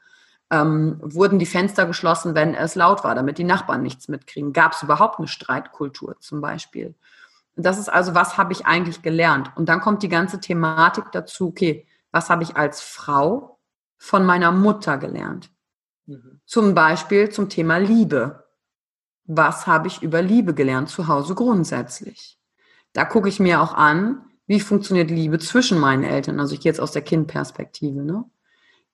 Ähm, 0.51 0.99
wurden 1.03 1.39
die 1.39 1.47
Fenster 1.47 1.85
geschlossen, 1.85 2.35
wenn 2.35 2.55
es 2.55 2.75
laut 2.75 3.05
war, 3.05 3.15
damit 3.15 3.39
die 3.39 3.45
Nachbarn 3.45 3.83
nichts 3.83 4.09
mitkriegen? 4.09 4.53
Gab 4.53 4.73
es 4.73 4.83
überhaupt 4.83 5.19
eine 5.19 5.29
Streitkultur 5.29 6.17
zum 6.21 6.41
Beispiel? 6.41 6.95
Das 7.57 7.79
ist 7.79 7.89
also, 7.89 8.15
was 8.15 8.39
habe 8.39 8.53
ich 8.53 8.67
eigentlich 8.67 9.03
gelernt? 9.03 9.51
Und 9.57 9.69
dann 9.69 9.81
kommt 9.81 10.03
die 10.05 10.09
ganze 10.09 10.41
Thematik 10.41 11.07
dazu, 11.13 11.49
okay, 11.49 11.87
was 12.13 12.31
habe 12.31 12.45
ich 12.45 12.57
als 12.57 12.81
Frau 12.81 13.59
von 13.99 14.25
meiner 14.25 14.53
Mutter 14.53 14.97
gelernt? 14.97 15.51
Mhm. 16.07 16.41
Zum 16.47 16.75
Beispiel 16.75 17.31
zum 17.31 17.49
Thema 17.49 17.79
Liebe. 17.79 18.45
Was 19.25 19.67
habe 19.67 19.89
ich 19.89 20.03
über 20.03 20.23
Liebe 20.23 20.55
gelernt 20.55 20.89
zu 20.89 21.09
Hause 21.09 21.35
grundsätzlich? 21.35 22.38
Da 22.99 23.05
gucke 23.05 23.29
ich 23.29 23.39
mir 23.39 23.63
auch 23.63 23.75
an, 23.75 24.23
wie 24.49 24.59
funktioniert 24.59 25.09
Liebe 25.09 25.39
zwischen 25.39 25.79
meinen 25.79 26.03
Eltern. 26.03 26.41
Also 26.41 26.55
ich 26.55 26.61
gehe 26.63 26.73
jetzt 26.73 26.81
aus 26.81 26.91
der 26.91 27.03
Kindperspektive. 27.03 28.03
Ne? 28.03 28.25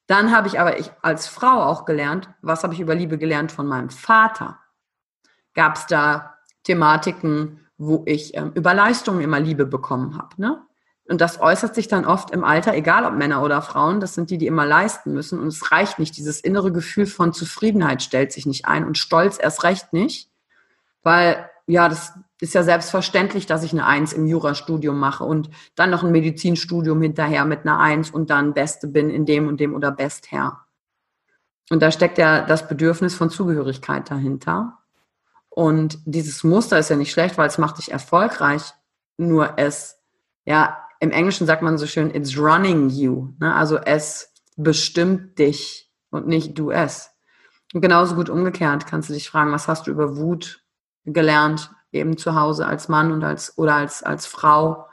Dann 0.06 0.30
habe 0.30 0.46
ich 0.46 0.60
aber 0.60 0.78
ich 0.78 0.90
als 1.00 1.26
Frau 1.26 1.62
auch 1.62 1.86
gelernt, 1.86 2.28
was 2.42 2.64
habe 2.64 2.74
ich 2.74 2.80
über 2.80 2.94
Liebe 2.94 3.16
gelernt 3.16 3.50
von 3.50 3.66
meinem 3.66 3.88
Vater? 3.88 4.58
Gab 5.54 5.76
es 5.76 5.86
da 5.86 6.34
Thematiken, 6.64 7.66
wo 7.78 8.02
ich 8.04 8.36
ähm, 8.36 8.52
über 8.54 8.74
Leistungen 8.74 9.22
immer 9.22 9.40
Liebe 9.40 9.64
bekommen 9.64 10.18
habe? 10.18 10.38
Ne? 10.38 10.60
Und 11.08 11.22
das 11.22 11.40
äußert 11.40 11.74
sich 11.74 11.88
dann 11.88 12.04
oft 12.04 12.30
im 12.30 12.44
Alter, 12.44 12.74
egal 12.74 13.06
ob 13.06 13.14
Männer 13.14 13.42
oder 13.42 13.62
Frauen, 13.62 14.00
das 14.00 14.12
sind 14.12 14.28
die, 14.28 14.36
die 14.36 14.48
immer 14.48 14.66
leisten 14.66 15.14
müssen. 15.14 15.40
Und 15.40 15.46
es 15.46 15.72
reicht 15.72 15.98
nicht. 15.98 16.18
Dieses 16.18 16.40
innere 16.40 16.72
Gefühl 16.72 17.06
von 17.06 17.32
Zufriedenheit 17.32 18.02
stellt 18.02 18.32
sich 18.32 18.44
nicht 18.44 18.66
ein 18.66 18.84
und 18.84 18.98
Stolz 18.98 19.38
erst 19.40 19.64
recht 19.64 19.94
nicht. 19.94 20.28
Weil, 21.02 21.48
ja, 21.66 21.88
das 21.88 22.12
ist 22.40 22.54
ja 22.54 22.62
selbstverständlich, 22.62 23.46
dass 23.46 23.62
ich 23.62 23.72
eine 23.72 23.86
Eins 23.86 24.12
im 24.12 24.26
Jurastudium 24.26 24.98
mache 24.98 25.24
und 25.24 25.50
dann 25.74 25.90
noch 25.90 26.02
ein 26.02 26.12
Medizinstudium 26.12 27.00
hinterher 27.00 27.44
mit 27.44 27.60
einer 27.60 27.78
Eins 27.78 28.10
und 28.10 28.30
dann 28.30 28.54
Beste 28.54 28.86
bin 28.86 29.08
in 29.10 29.24
dem 29.24 29.48
und 29.48 29.60
dem 29.60 29.74
oder 29.74 29.90
Bestherr. 29.90 30.60
Und 31.70 31.80
da 31.80 31.90
steckt 31.90 32.18
ja 32.18 32.42
das 32.42 32.68
Bedürfnis 32.68 33.14
von 33.14 33.30
Zugehörigkeit 33.30 34.10
dahinter. 34.10 34.78
Und 35.48 35.98
dieses 36.04 36.44
Muster 36.44 36.78
ist 36.78 36.90
ja 36.90 36.96
nicht 36.96 37.12
schlecht, 37.12 37.38
weil 37.38 37.46
es 37.46 37.58
macht 37.58 37.78
dich 37.78 37.90
erfolgreich. 37.90 38.74
Nur 39.16 39.54
es, 39.56 39.96
ja, 40.44 40.84
im 41.00 41.10
Englischen 41.10 41.46
sagt 41.46 41.62
man 41.62 41.78
so 41.78 41.86
schön, 41.86 42.14
it's 42.14 42.36
running 42.36 42.90
you. 42.90 43.28
Ne? 43.38 43.54
Also 43.54 43.78
es 43.78 44.32
bestimmt 44.56 45.38
dich 45.38 45.90
und 46.10 46.26
nicht 46.26 46.58
du 46.58 46.70
es. 46.70 47.10
Und 47.72 47.80
genauso 47.80 48.14
gut 48.14 48.28
umgekehrt 48.28 48.86
kannst 48.86 49.08
du 49.08 49.14
dich 49.14 49.28
fragen, 49.28 49.52
was 49.52 49.68
hast 49.68 49.86
du 49.86 49.90
über 49.90 50.16
Wut 50.16 50.63
gelernt, 51.04 51.70
eben 51.92 52.16
zu 52.16 52.34
Hause 52.34 52.66
als 52.66 52.88
Mann 52.88 53.12
und 53.12 53.24
als 53.24 53.56
oder 53.56 53.74
als, 53.76 54.02
als 54.02 54.26
Frau. 54.26 54.86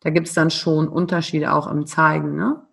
Da 0.00 0.10
gibt 0.10 0.28
es 0.28 0.34
dann 0.34 0.50
schon 0.50 0.88
Unterschiede 0.88 1.52
auch 1.52 1.66
im 1.66 1.86
Zeigen. 1.86 2.36
Ne? 2.36 2.64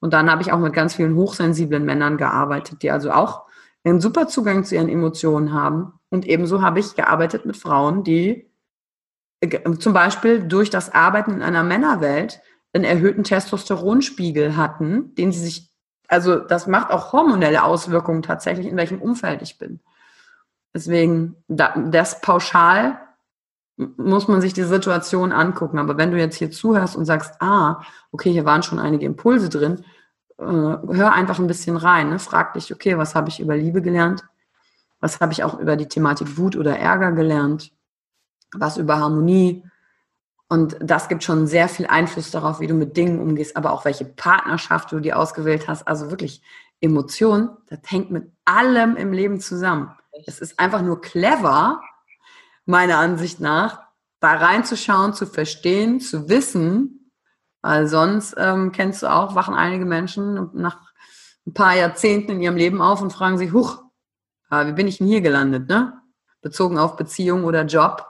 Und 0.00 0.12
dann 0.12 0.30
habe 0.30 0.42
ich 0.42 0.52
auch 0.52 0.58
mit 0.58 0.72
ganz 0.72 0.94
vielen 0.94 1.16
hochsensiblen 1.16 1.84
Männern 1.84 2.16
gearbeitet, 2.16 2.82
die 2.82 2.90
also 2.90 3.10
auch 3.10 3.46
einen 3.84 4.00
super 4.00 4.28
Zugang 4.28 4.64
zu 4.64 4.74
ihren 4.74 4.88
Emotionen 4.88 5.52
haben. 5.52 5.94
Und 6.10 6.26
ebenso 6.26 6.62
habe 6.62 6.80
ich 6.80 6.94
gearbeitet 6.94 7.46
mit 7.46 7.56
Frauen, 7.56 8.04
die 8.04 8.50
äh, 9.40 9.76
zum 9.78 9.92
Beispiel 9.92 10.44
durch 10.44 10.70
das 10.70 10.92
Arbeiten 10.92 11.32
in 11.32 11.42
einer 11.42 11.62
Männerwelt 11.62 12.40
einen 12.72 12.84
erhöhten 12.84 13.24
Testosteronspiegel 13.24 14.56
hatten, 14.56 15.14
den 15.14 15.32
sie 15.32 15.40
sich, 15.40 15.70
also 16.08 16.36
das 16.36 16.66
macht 16.66 16.90
auch 16.90 17.12
hormonelle 17.12 17.64
Auswirkungen 17.64 18.22
tatsächlich, 18.22 18.66
in 18.66 18.76
welchem 18.76 19.00
Umfeld 19.00 19.42
ich 19.42 19.58
bin. 19.58 19.80
Deswegen, 20.76 21.36
das 21.48 22.20
pauschal 22.20 23.00
muss 23.78 24.28
man 24.28 24.42
sich 24.42 24.52
die 24.52 24.64
Situation 24.64 25.32
angucken. 25.32 25.78
Aber 25.78 25.96
wenn 25.96 26.10
du 26.10 26.18
jetzt 26.18 26.36
hier 26.36 26.50
zuhörst 26.50 26.96
und 26.96 27.06
sagst, 27.06 27.40
ah, 27.40 27.80
okay, 28.12 28.30
hier 28.30 28.44
waren 28.44 28.62
schon 28.62 28.78
einige 28.78 29.06
Impulse 29.06 29.48
drin, 29.48 29.86
äh, 30.36 30.44
hör 30.44 31.14
einfach 31.14 31.38
ein 31.38 31.46
bisschen 31.46 31.78
rein. 31.78 32.10
Ne? 32.10 32.18
Frag 32.18 32.52
dich, 32.52 32.74
okay, 32.74 32.98
was 32.98 33.14
habe 33.14 33.30
ich 33.30 33.40
über 33.40 33.56
Liebe 33.56 33.80
gelernt? 33.80 34.22
Was 35.00 35.18
habe 35.20 35.32
ich 35.32 35.44
auch 35.44 35.58
über 35.58 35.76
die 35.76 35.88
Thematik 35.88 36.36
Wut 36.36 36.56
oder 36.56 36.78
Ärger 36.78 37.12
gelernt? 37.12 37.72
Was 38.52 38.76
über 38.76 38.98
Harmonie? 38.98 39.64
Und 40.50 40.76
das 40.78 41.08
gibt 41.08 41.24
schon 41.24 41.46
sehr 41.46 41.70
viel 41.70 41.86
Einfluss 41.86 42.30
darauf, 42.30 42.60
wie 42.60 42.66
du 42.66 42.74
mit 42.74 42.98
Dingen 42.98 43.18
umgehst, 43.18 43.56
aber 43.56 43.72
auch 43.72 43.86
welche 43.86 44.04
Partnerschaft 44.04 44.92
du 44.92 45.00
dir 45.00 45.18
ausgewählt 45.18 45.68
hast. 45.68 45.88
Also 45.88 46.10
wirklich 46.10 46.42
Emotionen, 46.82 47.48
das 47.68 47.78
hängt 47.86 48.10
mit 48.10 48.30
allem 48.44 48.96
im 48.96 49.14
Leben 49.14 49.40
zusammen. 49.40 49.96
Es 50.24 50.40
ist 50.40 50.58
einfach 50.58 50.82
nur 50.82 51.00
clever, 51.00 51.82
meiner 52.64 52.98
Ansicht 52.98 53.40
nach, 53.40 53.82
da 54.20 54.34
reinzuschauen, 54.34 55.12
zu 55.14 55.26
verstehen, 55.26 56.00
zu 56.00 56.28
wissen, 56.28 57.12
weil 57.60 57.86
sonst 57.86 58.34
ähm, 58.38 58.72
kennst 58.72 59.02
du 59.02 59.12
auch, 59.12 59.34
wachen 59.34 59.54
einige 59.54 59.84
Menschen 59.84 60.50
nach 60.54 60.78
ein 61.46 61.52
paar 61.54 61.74
Jahrzehnten 61.74 62.32
in 62.32 62.40
ihrem 62.40 62.56
Leben 62.56 62.80
auf 62.80 63.02
und 63.02 63.12
fragen 63.12 63.38
sich, 63.38 63.52
huch, 63.52 63.82
äh, 64.50 64.66
wie 64.66 64.72
bin 64.72 64.88
ich 64.88 64.98
denn 64.98 65.06
hier 65.06 65.20
gelandet, 65.20 65.68
ne? 65.68 66.00
Bezogen 66.40 66.78
auf 66.78 66.96
Beziehung 66.96 67.44
oder 67.44 67.64
Job, 67.64 68.06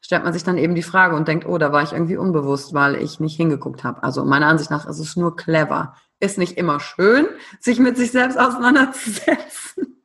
stellt 0.00 0.24
man 0.24 0.32
sich 0.32 0.42
dann 0.42 0.58
eben 0.58 0.74
die 0.74 0.82
Frage 0.82 1.14
und 1.14 1.28
denkt, 1.28 1.46
oh, 1.46 1.58
da 1.58 1.72
war 1.72 1.82
ich 1.82 1.92
irgendwie 1.92 2.16
unbewusst, 2.16 2.74
weil 2.74 2.96
ich 2.96 3.20
nicht 3.20 3.36
hingeguckt 3.36 3.84
habe. 3.84 4.02
Also 4.02 4.24
meiner 4.24 4.46
Ansicht 4.46 4.70
nach 4.70 4.86
ist 4.86 4.98
es 4.98 5.16
nur 5.16 5.36
clever. 5.36 5.94
Ist 6.18 6.38
nicht 6.38 6.58
immer 6.58 6.80
schön, 6.80 7.26
sich 7.60 7.78
mit 7.78 7.96
sich 7.96 8.10
selbst 8.10 8.38
auseinanderzusetzen. 8.38 10.02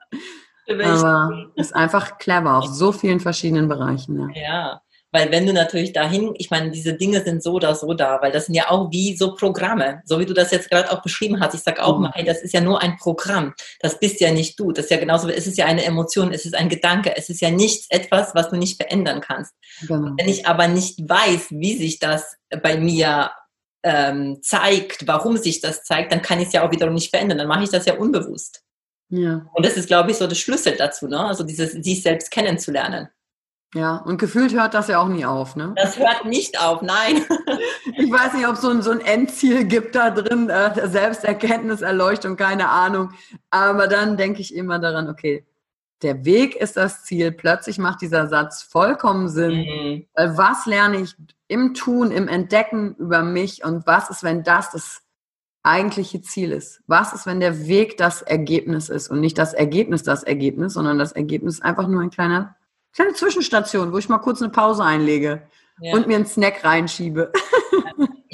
Aber 0.69 1.47
ist 1.56 1.75
einfach 1.75 2.17
clever 2.17 2.58
auf 2.58 2.65
so 2.65 2.91
vielen 2.91 3.19
verschiedenen 3.19 3.67
Bereichen. 3.67 4.30
Ja. 4.34 4.41
ja. 4.41 4.82
Weil 5.15 5.32
wenn 5.32 5.45
du 5.45 5.54
natürlich 5.54 5.93
dahin, 5.93 6.34
ich 6.38 6.51
meine, 6.51 6.71
diese 6.71 6.93
Dinge 6.93 7.23
sind 7.23 7.41
so 7.41 7.54
oder 7.54 7.73
so 7.73 7.93
da, 7.93 8.21
weil 8.21 8.34
das 8.34 8.47
sind 8.47 8.56
ja 8.56 8.69
auch 8.69 8.91
wie 8.91 9.15
so 9.15 9.34
Programme, 9.34 10.01
so 10.04 10.19
wie 10.19 10.25
du 10.25 10.34
das 10.34 10.51
jetzt 10.51 10.69
gerade 10.69 10.91
auch 10.91 11.01
beschrieben 11.01 11.39
hast. 11.39 11.54
Ich 11.56 11.62
sage 11.62 11.82
auch 11.82 11.95
mhm. 11.95 12.04
mal, 12.04 12.12
hey, 12.15 12.25
das 12.25 12.41
ist 12.41 12.54
ja 12.54 12.60
nur 12.60 12.82
ein 12.82 12.97
Programm. 12.97 13.54
Das 13.80 13.97
bist 13.97 14.19
ja 14.19 14.34
nicht 14.34 14.60
du. 14.60 14.73
Das 14.73 14.86
ist 14.86 14.91
ja 14.91 14.97
genauso, 14.97 15.30
es 15.30 15.47
ist 15.47 15.58
ja 15.58 15.67
eine 15.67 15.86
Emotion, 15.86 16.34
es 16.34 16.43
ist 16.43 16.54
ein 16.54 16.67
Gedanke, 16.67 17.15
es 17.15 17.30
ist 17.30 17.39
ja 17.39 17.49
nichts 17.49 17.88
etwas, 17.91 18.36
was 18.36 18.49
du 18.49 18.58
nicht 18.58 18.75
verändern 18.75 19.21
kannst. 19.21 19.54
Genau. 19.88 20.12
Wenn 20.17 20.28
ich 20.28 20.47
aber 20.47 20.67
nicht 20.67 20.99
weiß, 21.08 21.47
wie 21.51 21.78
sich 21.78 21.99
das 21.99 22.36
bei 22.62 22.78
mir 22.78 23.32
ähm, 23.84 24.39
zeigt, 24.41 25.08
warum 25.08 25.38
sich 25.38 25.62
das 25.62 25.86
zeigt, 25.86 26.12
dann 26.12 26.23
kann 26.23 26.41
ich 26.41 26.47
es 26.47 26.54
ja 26.54 26.67
auch 26.67 26.71
wiederum 26.71 26.93
nicht 26.93 27.12
verändern. 27.12 27.38
Dann 27.38 27.47
mache 27.47 27.63
ich 27.63 27.69
das 27.69 27.86
ja 27.86 27.95
unbewusst. 27.95 28.64
Ja. 29.10 29.46
Und 29.54 29.65
das 29.65 29.78
ist, 29.78 29.88
glaube 29.88 30.12
ich, 30.12 30.18
so 30.18 30.28
der 30.28 30.36
Schlüssel 30.36 30.76
dazu, 30.78 31.08
ne? 31.08 31.20
Also 31.20 31.44
dieses 31.44 31.72
sich 31.72 32.02
selbst 32.02 32.32
kennenzulernen. 32.32 33.10
Ja, 33.74 33.98
und 33.98 34.20
gefühlt 34.20 34.54
hört 34.54 34.74
das 34.74 34.88
ja 34.88 35.00
auch 35.00 35.08
nie 35.10 35.26
auf, 35.26 35.58
ne? 35.58 35.74
Das 35.76 36.00
hört 36.00 36.26
nicht 36.26 36.62
auf, 36.62 36.82
nein. 36.82 37.26
ich 37.98 38.10
weiß 38.10 38.34
nicht, 38.34 38.48
ob 38.48 38.56
es 38.56 38.62
so 38.62 38.70
ein, 38.70 38.82
so 38.82 38.91
ein 38.91 39.02
Endziel 39.02 39.65
gibt 39.65 39.96
da 39.96 40.12
drin, 40.12 40.50
äh, 40.50 40.88
Selbsterkenntnis, 40.88 41.82
Erleuchtung, 41.82 42.38
keine 42.38 42.70
Ahnung. 42.70 43.12
Aber 43.50 43.88
dann 43.88 44.15
denke 44.15 44.39
ich 44.39 44.56
immer 44.56 44.80
daran, 44.80 45.10
okay, 45.10 45.46
der 46.02 46.24
Weg 46.24 46.56
ist 46.56 46.78
das 46.78 47.04
Ziel. 47.04 47.32
Plötzlich 47.32 47.78
macht 47.78 48.02
dieser 48.02 48.28
Satz 48.28 48.62
vollkommen 48.62 49.28
Sinn. 49.28 49.65
Mhm. 49.65 50.06
Was 50.15 50.65
lerne 50.65 51.02
ich 51.02 51.15
im 51.48 51.74
Tun, 51.74 52.12
im 52.12 52.28
Entdecken 52.28 52.96
über 52.96 53.24
mich 53.24 53.63
und 53.63 53.86
was 53.86 54.10
ist, 54.10 54.24
wenn 54.24 54.44
das 54.44 54.72
das 54.72 55.02
eigentliche 55.65 56.21
Ziel 56.21 56.51
ist? 56.51 56.82
Was 56.88 57.13
ist, 57.13 57.25
wenn 57.25 57.39
der 57.39 57.67
Weg 57.67 57.97
das 57.97 58.21
Ergebnis 58.21 58.89
ist 58.89 59.10
und 59.10 59.19
nicht 59.19 59.38
das 59.38 59.54
Ergebnis 59.54 60.04
das 60.04 60.23
Ergebnis, 60.23 60.73
sondern 60.73 60.97
das 60.97 61.12
Ergebnis 61.12 61.62
einfach 61.62 61.88
nur 61.88 62.01
ein 62.01 62.10
kleiner, 62.10 62.56
kleine 62.93 63.13
Zwischenstation, 63.13 63.91
wo 63.91 63.97
ich 63.97 64.10
mal 64.10 64.19
kurz 64.19 64.41
eine 64.41 64.51
Pause 64.51 64.84
einlege 64.84 65.43
ja. 65.82 65.93
und 65.93 66.08
mir 66.08 66.15
einen 66.15 66.25
Snack 66.25 66.63
reinschiebe. 66.63 67.32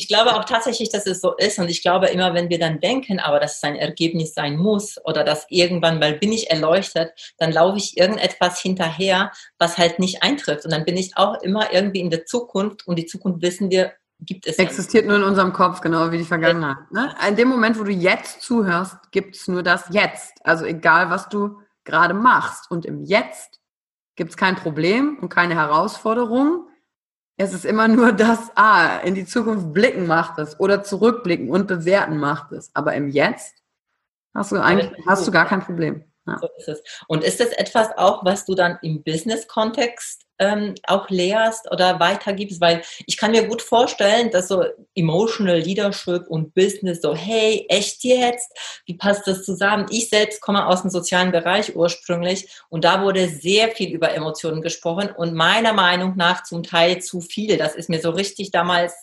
Ich 0.01 0.07
glaube 0.07 0.35
auch 0.35 0.45
tatsächlich, 0.45 0.89
dass 0.89 1.05
es 1.05 1.21
so 1.21 1.35
ist 1.35 1.59
und 1.59 1.69
ich 1.69 1.83
glaube 1.83 2.07
immer, 2.07 2.33
wenn 2.33 2.49
wir 2.49 2.57
dann 2.57 2.79
denken, 2.79 3.19
aber 3.19 3.39
dass 3.39 3.57
es 3.57 3.63
ein 3.63 3.75
Ergebnis 3.75 4.33
sein 4.33 4.57
muss 4.57 4.95
oder 5.05 5.23
dass 5.23 5.45
irgendwann, 5.49 6.01
weil 6.01 6.13
bin 6.13 6.31
ich 6.31 6.49
erleuchtet, 6.49 7.11
dann 7.37 7.51
laufe 7.51 7.77
ich 7.77 7.97
irgendetwas 7.97 8.59
hinterher, 8.59 9.31
was 9.59 9.77
halt 9.77 9.99
nicht 9.99 10.23
eintrifft 10.23 10.65
und 10.65 10.71
dann 10.71 10.85
bin 10.85 10.97
ich 10.97 11.17
auch 11.17 11.39
immer 11.43 11.71
irgendwie 11.71 11.99
in 11.99 12.09
der 12.09 12.25
Zukunft 12.25 12.87
und 12.87 12.97
die 12.97 13.05
Zukunft 13.05 13.43
wissen 13.43 13.69
wir, 13.69 13.93
gibt 14.21 14.47
es. 14.47 14.57
Existiert 14.57 15.05
nur 15.05 15.17
in 15.17 15.23
unserem 15.23 15.53
Kopf, 15.53 15.81
genau 15.81 16.11
wie 16.11 16.17
die 16.17 16.23
Vergangenheit. 16.23 16.77
Ne? 16.91 17.13
In 17.27 17.35
dem 17.35 17.47
Moment, 17.47 17.79
wo 17.79 17.83
du 17.83 17.91
jetzt 17.91 18.41
zuhörst, 18.41 18.97
gibt 19.11 19.35
es 19.35 19.47
nur 19.47 19.63
das 19.63 19.85
Jetzt. 19.89 20.45
Also 20.45 20.65
egal, 20.65 21.09
was 21.09 21.29
du 21.29 21.59
gerade 21.83 22.13
machst. 22.13 22.69
Und 22.69 22.85
im 22.85 23.03
Jetzt 23.03 23.59
gibt 24.15 24.31
es 24.31 24.37
kein 24.37 24.55
Problem 24.55 25.17
und 25.19 25.29
keine 25.29 25.55
Herausforderung. 25.55 26.67
Es 27.37 27.53
ist 27.53 27.65
immer 27.65 27.87
nur 27.87 28.11
das, 28.11 28.51
ah, 28.55 28.97
in 28.99 29.15
die 29.15 29.25
Zukunft 29.25 29.73
blicken 29.73 30.05
macht 30.05 30.37
es 30.37 30.59
oder 30.59 30.83
zurückblicken 30.83 31.49
und 31.49 31.67
bewerten 31.67 32.17
macht 32.17 32.51
es. 32.51 32.69
Aber 32.75 32.93
im 32.93 33.09
Jetzt 33.09 33.55
hast 34.33 34.51
du 34.51 34.61
eigentlich 34.61 34.91
hast 35.07 35.27
du 35.27 35.31
gar 35.31 35.47
kein 35.47 35.61
Problem. 35.61 36.03
Ja. 36.27 36.37
So 36.39 36.47
ist 36.57 36.67
es. 36.67 36.83
Und 37.07 37.23
ist 37.23 37.39
das 37.39 37.49
etwas 37.49 37.97
auch, 37.97 38.23
was 38.23 38.45
du 38.45 38.53
dann 38.53 38.77
im 38.83 39.03
Business-Kontext 39.03 40.25
ähm, 40.41 40.75
auch 40.87 41.09
lehrst 41.09 41.71
oder 41.71 41.99
weitergibst? 41.99 42.59
Weil 42.59 42.81
ich 43.05 43.15
kann 43.15 43.31
mir 43.31 43.47
gut 43.47 43.61
vorstellen, 43.61 44.31
dass 44.31 44.49
so 44.49 44.65
Emotional 44.95 45.59
Leadership 45.59 46.27
und 46.27 46.53
Business 46.53 47.01
so, 47.01 47.15
hey, 47.15 47.65
echt 47.69 48.03
jetzt? 48.03 48.51
Wie 48.85 48.95
passt 48.95 49.27
das 49.27 49.45
zusammen? 49.45 49.85
Ich 49.89 50.09
selbst 50.09 50.41
komme 50.41 50.67
aus 50.67 50.81
dem 50.81 50.91
sozialen 50.91 51.31
Bereich 51.31 51.75
ursprünglich 51.75 52.49
und 52.69 52.83
da 52.83 53.03
wurde 53.03 53.29
sehr 53.29 53.69
viel 53.69 53.91
über 53.93 54.13
Emotionen 54.13 54.61
gesprochen 54.61 55.09
und 55.15 55.33
meiner 55.33 55.73
Meinung 55.73 56.17
nach 56.17 56.43
zum 56.43 56.63
Teil 56.63 57.01
zu 57.01 57.21
viel. 57.21 57.57
Das 57.57 57.75
ist 57.75 57.89
mir 57.89 58.01
so 58.01 58.09
richtig 58.09 58.51
damals 58.51 58.93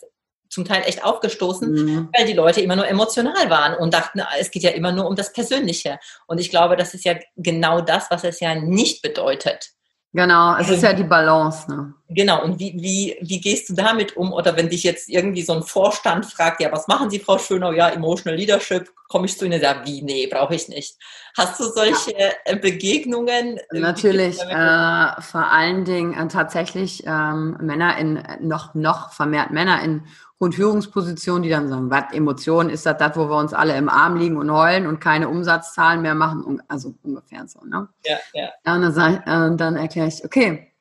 zum 0.49 0.65
Teil 0.65 0.83
echt 0.85 1.03
aufgestoßen, 1.03 1.71
mhm. 1.71 2.09
weil 2.15 2.25
die 2.25 2.33
Leute 2.33 2.61
immer 2.61 2.75
nur 2.75 2.87
emotional 2.87 3.49
waren 3.49 3.75
und 3.75 3.93
dachten, 3.93 4.21
es 4.39 4.51
geht 4.51 4.63
ja 4.63 4.71
immer 4.71 4.91
nur 4.91 5.07
um 5.07 5.15
das 5.15 5.31
Persönliche. 5.31 5.99
Und 6.27 6.39
ich 6.39 6.49
glaube, 6.49 6.75
das 6.75 6.93
ist 6.93 7.05
ja 7.05 7.15
genau 7.37 7.81
das, 7.81 8.09
was 8.09 8.23
es 8.23 8.39
ja 8.39 8.55
nicht 8.55 9.01
bedeutet. 9.01 9.71
Genau, 10.11 10.55
es 10.57 10.69
ist 10.69 10.81
ja 10.81 10.93
die 10.93 11.03
Balance. 11.03 11.69
Ne? 11.69 11.93
Genau, 12.09 12.43
und 12.43 12.59
wie, 12.59 12.73
wie, 12.75 13.15
wie 13.21 13.39
gehst 13.39 13.69
du 13.69 13.75
damit 13.75 14.17
um? 14.17 14.33
Oder 14.33 14.55
wenn 14.57 14.67
dich 14.67 14.81
jetzt 14.83 15.07
irgendwie 15.07 15.43
so 15.43 15.53
ein 15.53 15.61
Vorstand 15.61 16.25
fragt, 16.25 16.61
ja, 16.61 16.71
was 16.71 16.87
machen 16.87 17.11
Sie, 17.11 17.19
Frau 17.19 17.37
Schönau? 17.37 17.71
Ja, 17.73 17.89
Emotional 17.89 18.35
Leadership, 18.35 18.89
komme 19.07 19.27
ich 19.27 19.37
zu 19.37 19.45
Ihnen 19.45 19.55
und 19.55 19.61
sage, 19.61 19.81
wie, 19.85 20.01
nee, 20.01 20.25
brauche 20.25 20.55
ich 20.55 20.67
nicht. 20.67 20.95
Hast 21.37 21.59
du 21.59 21.65
solche 21.65 22.11
ja. 22.17 22.29
Äh, 22.45 22.55
Begegnungen? 22.55 23.59
Natürlich, 23.71 24.39
äh, 24.41 25.21
vor 25.21 25.51
allen 25.51 25.85
Dingen 25.85 26.13
äh, 26.13 26.27
tatsächlich 26.27 27.03
ähm, 27.05 27.57
Männer 27.61 27.95
in, 27.99 28.23
noch, 28.41 28.73
noch 28.73 29.13
vermehrt 29.13 29.51
Männer 29.51 29.83
in 29.83 30.05
und 30.39 30.55
Führungspositionen, 30.55 31.43
die 31.43 31.49
dann 31.49 31.67
sagen, 31.67 31.91
was, 31.91 32.13
Emotionen, 32.13 32.69
ist 32.69 32.85
das 32.85 32.97
das, 32.97 33.15
wo 33.17 33.29
wir 33.29 33.37
uns 33.37 33.53
alle 33.53 33.77
im 33.77 33.89
Arm 33.89 34.15
liegen 34.15 34.37
und 34.37 34.49
heulen 34.49 34.87
und 34.87 34.99
keine 34.99 35.27
Umsatzzahlen 35.27 36.01
mehr 36.01 36.15
machen? 36.15 36.61
Also 36.67 36.95
ungefähr 37.03 37.45
so, 37.47 37.59
ne? 37.65 37.89
Ja, 38.05 38.17
ja. 38.33 38.73
Und 38.73 38.95
dann, 38.95 39.53
äh, 39.53 39.55
dann 39.57 39.75
erkläre 39.75 40.07
ich, 40.07 40.23
okay, 40.23 40.73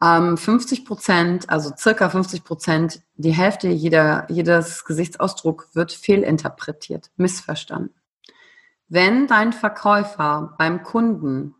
50 0.00 0.78
ähm, 0.78 0.84
Prozent, 0.84 1.50
also 1.50 1.72
circa 1.76 2.08
50 2.08 2.44
Prozent, 2.44 3.02
die 3.14 3.32
Hälfte 3.32 3.68
jeder, 3.68 4.26
jedes 4.28 4.84
Gesichtsausdruck 4.84 5.68
wird 5.74 5.92
fehlinterpretiert, 5.92 7.10
missverstanden. 7.16 7.94
Wenn 8.88 9.26
dein 9.26 9.52
Verkäufer 9.52 10.54
beim 10.58 10.82
Kunden 10.82 11.54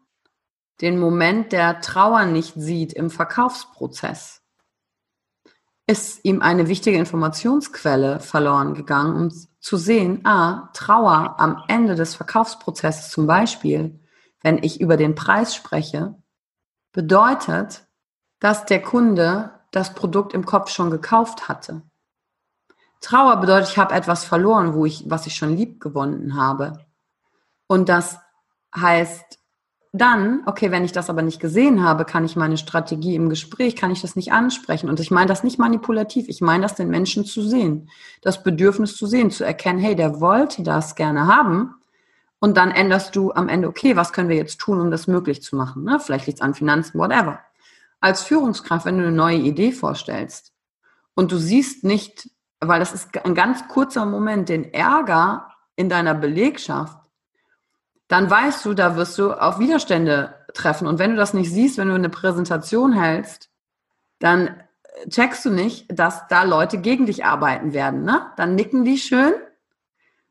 den 0.81 0.99
Moment 0.99 1.53
der 1.53 1.81
Trauer 1.81 2.25
nicht 2.25 2.55
sieht 2.57 2.93
im 2.93 3.11
Verkaufsprozess, 3.11 4.42
ist 5.87 6.25
ihm 6.25 6.43
eine 6.43 6.69
wichtige 6.69 6.99
Informationsquelle 6.99 8.21
verloren 8.21 8.75
gegangen, 8.75 9.17
um 9.17 9.47
zu 9.61 9.77
sehen, 9.77 10.21
ah, 10.25 10.71
Trauer 10.75 11.39
am 11.39 11.63
Ende 11.69 11.95
des 11.95 12.15
Verkaufsprozesses 12.15 13.11
zum 13.11 13.27
Beispiel, 13.27 14.01
wenn 14.43 14.63
ich 14.63 14.81
über 14.81 14.97
den 14.97 15.15
Preis 15.15 15.55
spreche, 15.55 16.17
bedeutet, 16.93 17.87
dass 18.41 18.65
der 18.67 18.83
Kunde 18.83 19.51
das 19.71 19.95
Produkt 19.95 20.35
im 20.35 20.45
Kopf 20.45 20.71
schon 20.71 20.91
gekauft 20.91 21.49
hatte. 21.49 21.83
Trauer 23.01 23.37
bedeutet, 23.37 23.71
ich 23.71 23.79
habe 23.79 23.95
etwas 23.95 24.25
verloren, 24.25 24.75
wo 24.75 24.87
ich, 24.87 25.05
was 25.09 25.27
ich 25.27 25.35
schon 25.35 25.57
lieb 25.57 25.81
gewonnen 25.81 26.37
habe. 26.37 26.87
Und 27.67 27.89
das 27.89 28.19
heißt, 28.77 29.39
dann, 29.93 30.43
okay, 30.47 30.71
wenn 30.71 30.87
ich 30.87 30.93
das 30.93 31.11
aber 31.11 31.21
nicht 31.21 31.39
gesehen 31.39 31.85
habe, 31.85 32.07
kann 32.07 32.25
ich 32.25 32.35
meine 32.35 32.57
Strategie 32.57 33.15
im 33.15 33.29
Gespräch, 33.29 33.77
kann 33.77 33.91
ich 33.91 34.01
das 34.01 34.17
nicht 34.17 34.33
ansprechen. 34.33 34.89
Und 34.89 34.99
ich 35.01 35.11
meine 35.11 35.27
das 35.27 35.45
nicht 35.45 35.59
manipulativ, 35.59 36.29
ich 36.29 36.41
meine 36.41 36.63
das 36.63 36.75
den 36.75 36.89
Menschen 36.89 37.27
zu 37.27 37.43
sehen, 37.43 37.91
das 38.23 38.43
Bedürfnis 38.43 38.97
zu 38.97 39.07
sehen, 39.07 39.31
zu 39.31 39.45
erkennen, 39.45 39.79
hey, 39.79 39.95
der 39.95 40.21
wollte 40.21 40.63
das 40.63 40.95
gerne 40.95 41.27
haben. 41.27 41.75
Und 42.39 42.57
dann 42.57 42.71
änderst 42.71 43.15
du 43.15 43.33
am 43.33 43.51
Ende, 43.51 43.69
okay, 43.69 43.95
was 43.95 44.15
können 44.15 44.31
wir 44.31 44.37
jetzt 44.37 44.59
tun, 44.59 44.81
um 44.81 44.91
das 44.91 45.07
möglich 45.07 45.43
zu 45.43 45.57
machen? 45.57 45.85
Ne? 45.85 46.01
Vielleicht 46.01 46.27
liegt 46.27 46.39
es 46.39 46.43
an 46.43 46.55
Finanzen, 46.55 46.99
whatever. 46.99 47.41
Als 48.01 48.23
Führungskraft, 48.23 48.87
wenn 48.87 48.97
du 48.97 49.07
eine 49.07 49.15
neue 49.15 49.37
Idee 49.37 49.73
vorstellst 49.73 50.53
und 51.15 51.31
du 51.31 51.37
siehst 51.37 51.85
nicht, 51.85 52.31
weil 52.61 52.81
das 52.81 52.95
ist 52.95 53.25
ein 53.25 53.35
ganz 53.35 53.69
kurzer 53.69 54.07
Moment, 54.07 54.49
den 54.49 54.73
Ärger 54.73 55.49
in 55.77 55.89
deiner 55.91 56.15
Belegschaft, 56.15 56.97
dann 58.13 58.31
weißt 58.31 58.67
du, 58.67 58.75
da 58.75 58.97
wirst 58.97 59.17
du 59.17 59.33
auf 59.33 59.59
Widerstände 59.59 60.35
treffen. 60.53 60.87
Und 60.87 60.99
wenn 60.99 61.13
du 61.13 61.17
das 61.17 61.33
nicht 61.33 61.51
siehst, 61.51 61.79
wenn 61.79 61.89
du 61.89 61.95
eine 61.95 62.11
Präsentation 62.11 62.93
hältst, 62.93 63.49
dann 64.19 64.63
checkst 65.09 65.47
du 65.47 65.51
nicht, 65.51 65.87
dass 65.89 66.29
da 66.29 66.43
Leute 66.43 66.77
gegen 66.77 67.07
dich 67.07 67.25
arbeiten 67.25 67.73
werden. 67.73 68.05
Ne? 68.05 68.27
Dann 68.37 68.55
nicken 68.55 68.85
die 68.85 68.99
schön. 68.99 69.33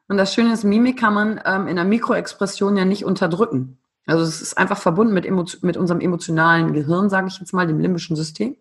Und 0.08 0.18
das 0.18 0.32
Schöne 0.32 0.54
ist, 0.54 0.64
Mimik 0.64 1.00
kann 1.00 1.16
man 1.16 1.42
ähm, 1.44 1.68
in 1.68 1.76
der 1.76 1.86
Mikroexpression 1.86 2.78
ja 2.78 2.86
nicht 2.86 3.04
unterdrücken. 3.04 3.80
Also 4.06 4.26
es 4.26 4.44
ist 4.44 4.60
einfach 4.60 4.78
verbunden 4.78 5.16
mit, 5.16 5.26
mit 5.64 5.76
unserem 5.76 6.02
emotionalen 6.02 6.74
Gehirn, 6.74 7.10
sage 7.10 7.30
ich 7.30 7.40
jetzt 7.40 7.52
mal, 7.52 7.66
dem 7.66 7.80
limbischen 7.80 8.16
System. 8.16 8.58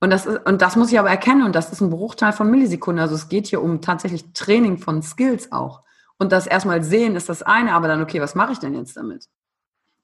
Und 0.00 0.10
das, 0.10 0.26
ist, 0.26 0.44
und 0.44 0.60
das 0.60 0.74
muss 0.74 0.90
ich 0.90 0.98
aber 0.98 1.10
erkennen 1.10 1.44
und 1.44 1.54
das 1.54 1.70
ist 1.70 1.82
ein 1.82 1.90
Bruchteil 1.90 2.32
von 2.32 2.50
Millisekunden. 2.50 3.00
Also 3.00 3.14
es 3.14 3.28
geht 3.28 3.46
hier 3.46 3.62
um 3.62 3.80
tatsächlich 3.80 4.32
Training 4.32 4.78
von 4.78 5.02
Skills 5.02 5.52
auch. 5.52 5.82
Und 6.18 6.32
das 6.32 6.46
erstmal 6.46 6.82
sehen 6.82 7.16
ist 7.16 7.28
das 7.28 7.42
eine, 7.42 7.72
aber 7.72 7.88
dann, 7.88 8.02
okay, 8.02 8.20
was 8.20 8.34
mache 8.34 8.52
ich 8.52 8.58
denn 8.58 8.74
jetzt 8.74 8.96
damit? 8.96 9.28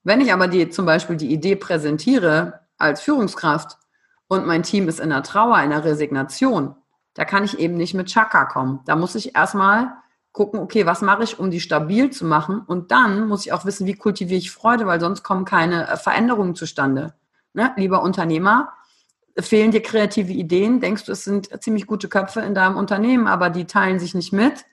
Wenn 0.03 0.21
ich 0.21 0.31
aber 0.31 0.47
die, 0.47 0.69
zum 0.69 0.85
Beispiel 0.85 1.17
die 1.17 1.33
Idee 1.33 1.55
präsentiere 1.55 2.61
als 2.77 3.01
Führungskraft 3.01 3.77
und 4.27 4.45
mein 4.45 4.63
Team 4.63 4.87
ist 4.87 4.99
in 4.99 5.09
der 5.09 5.23
Trauer, 5.23 5.59
in 5.61 5.71
der 5.71 5.83
Resignation, 5.83 6.75
da 7.15 7.25
kann 7.25 7.43
ich 7.43 7.59
eben 7.59 7.75
nicht 7.75 7.93
mit 7.93 8.07
Chaka 8.07 8.45
kommen. 8.45 8.81
Da 8.85 8.95
muss 8.95 9.15
ich 9.15 9.35
erstmal 9.35 9.93
gucken, 10.31 10.59
okay, 10.59 10.85
was 10.85 11.01
mache 11.01 11.23
ich, 11.23 11.39
um 11.39 11.49
die 11.49 11.61
stabil 11.61 12.09
zu 12.11 12.25
machen? 12.25 12.59
Und 12.59 12.91
dann 12.91 13.27
muss 13.27 13.45
ich 13.45 13.53
auch 13.53 13.65
wissen, 13.65 13.87
wie 13.87 13.95
kultiviere 13.95 14.37
ich 14.37 14.51
Freude, 14.51 14.85
weil 14.85 14.99
sonst 14.99 15.23
kommen 15.23 15.45
keine 15.45 15.87
äh, 15.87 15.97
Veränderungen 15.97 16.55
zustande. 16.55 17.13
Ne? 17.53 17.71
Lieber 17.77 18.03
Unternehmer, 18.03 18.73
fehlen 19.39 19.71
dir 19.71 19.81
kreative 19.81 20.33
Ideen? 20.33 20.81
Denkst 20.81 21.05
du, 21.05 21.13
es 21.13 21.23
sind 21.23 21.49
ziemlich 21.63 21.87
gute 21.87 22.09
Köpfe 22.09 22.41
in 22.41 22.53
deinem 22.53 22.75
Unternehmen, 22.75 23.27
aber 23.27 23.49
die 23.49 23.65
teilen 23.65 23.99
sich 23.99 24.13
nicht 24.13 24.33
mit? 24.33 24.65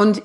Und 0.00 0.22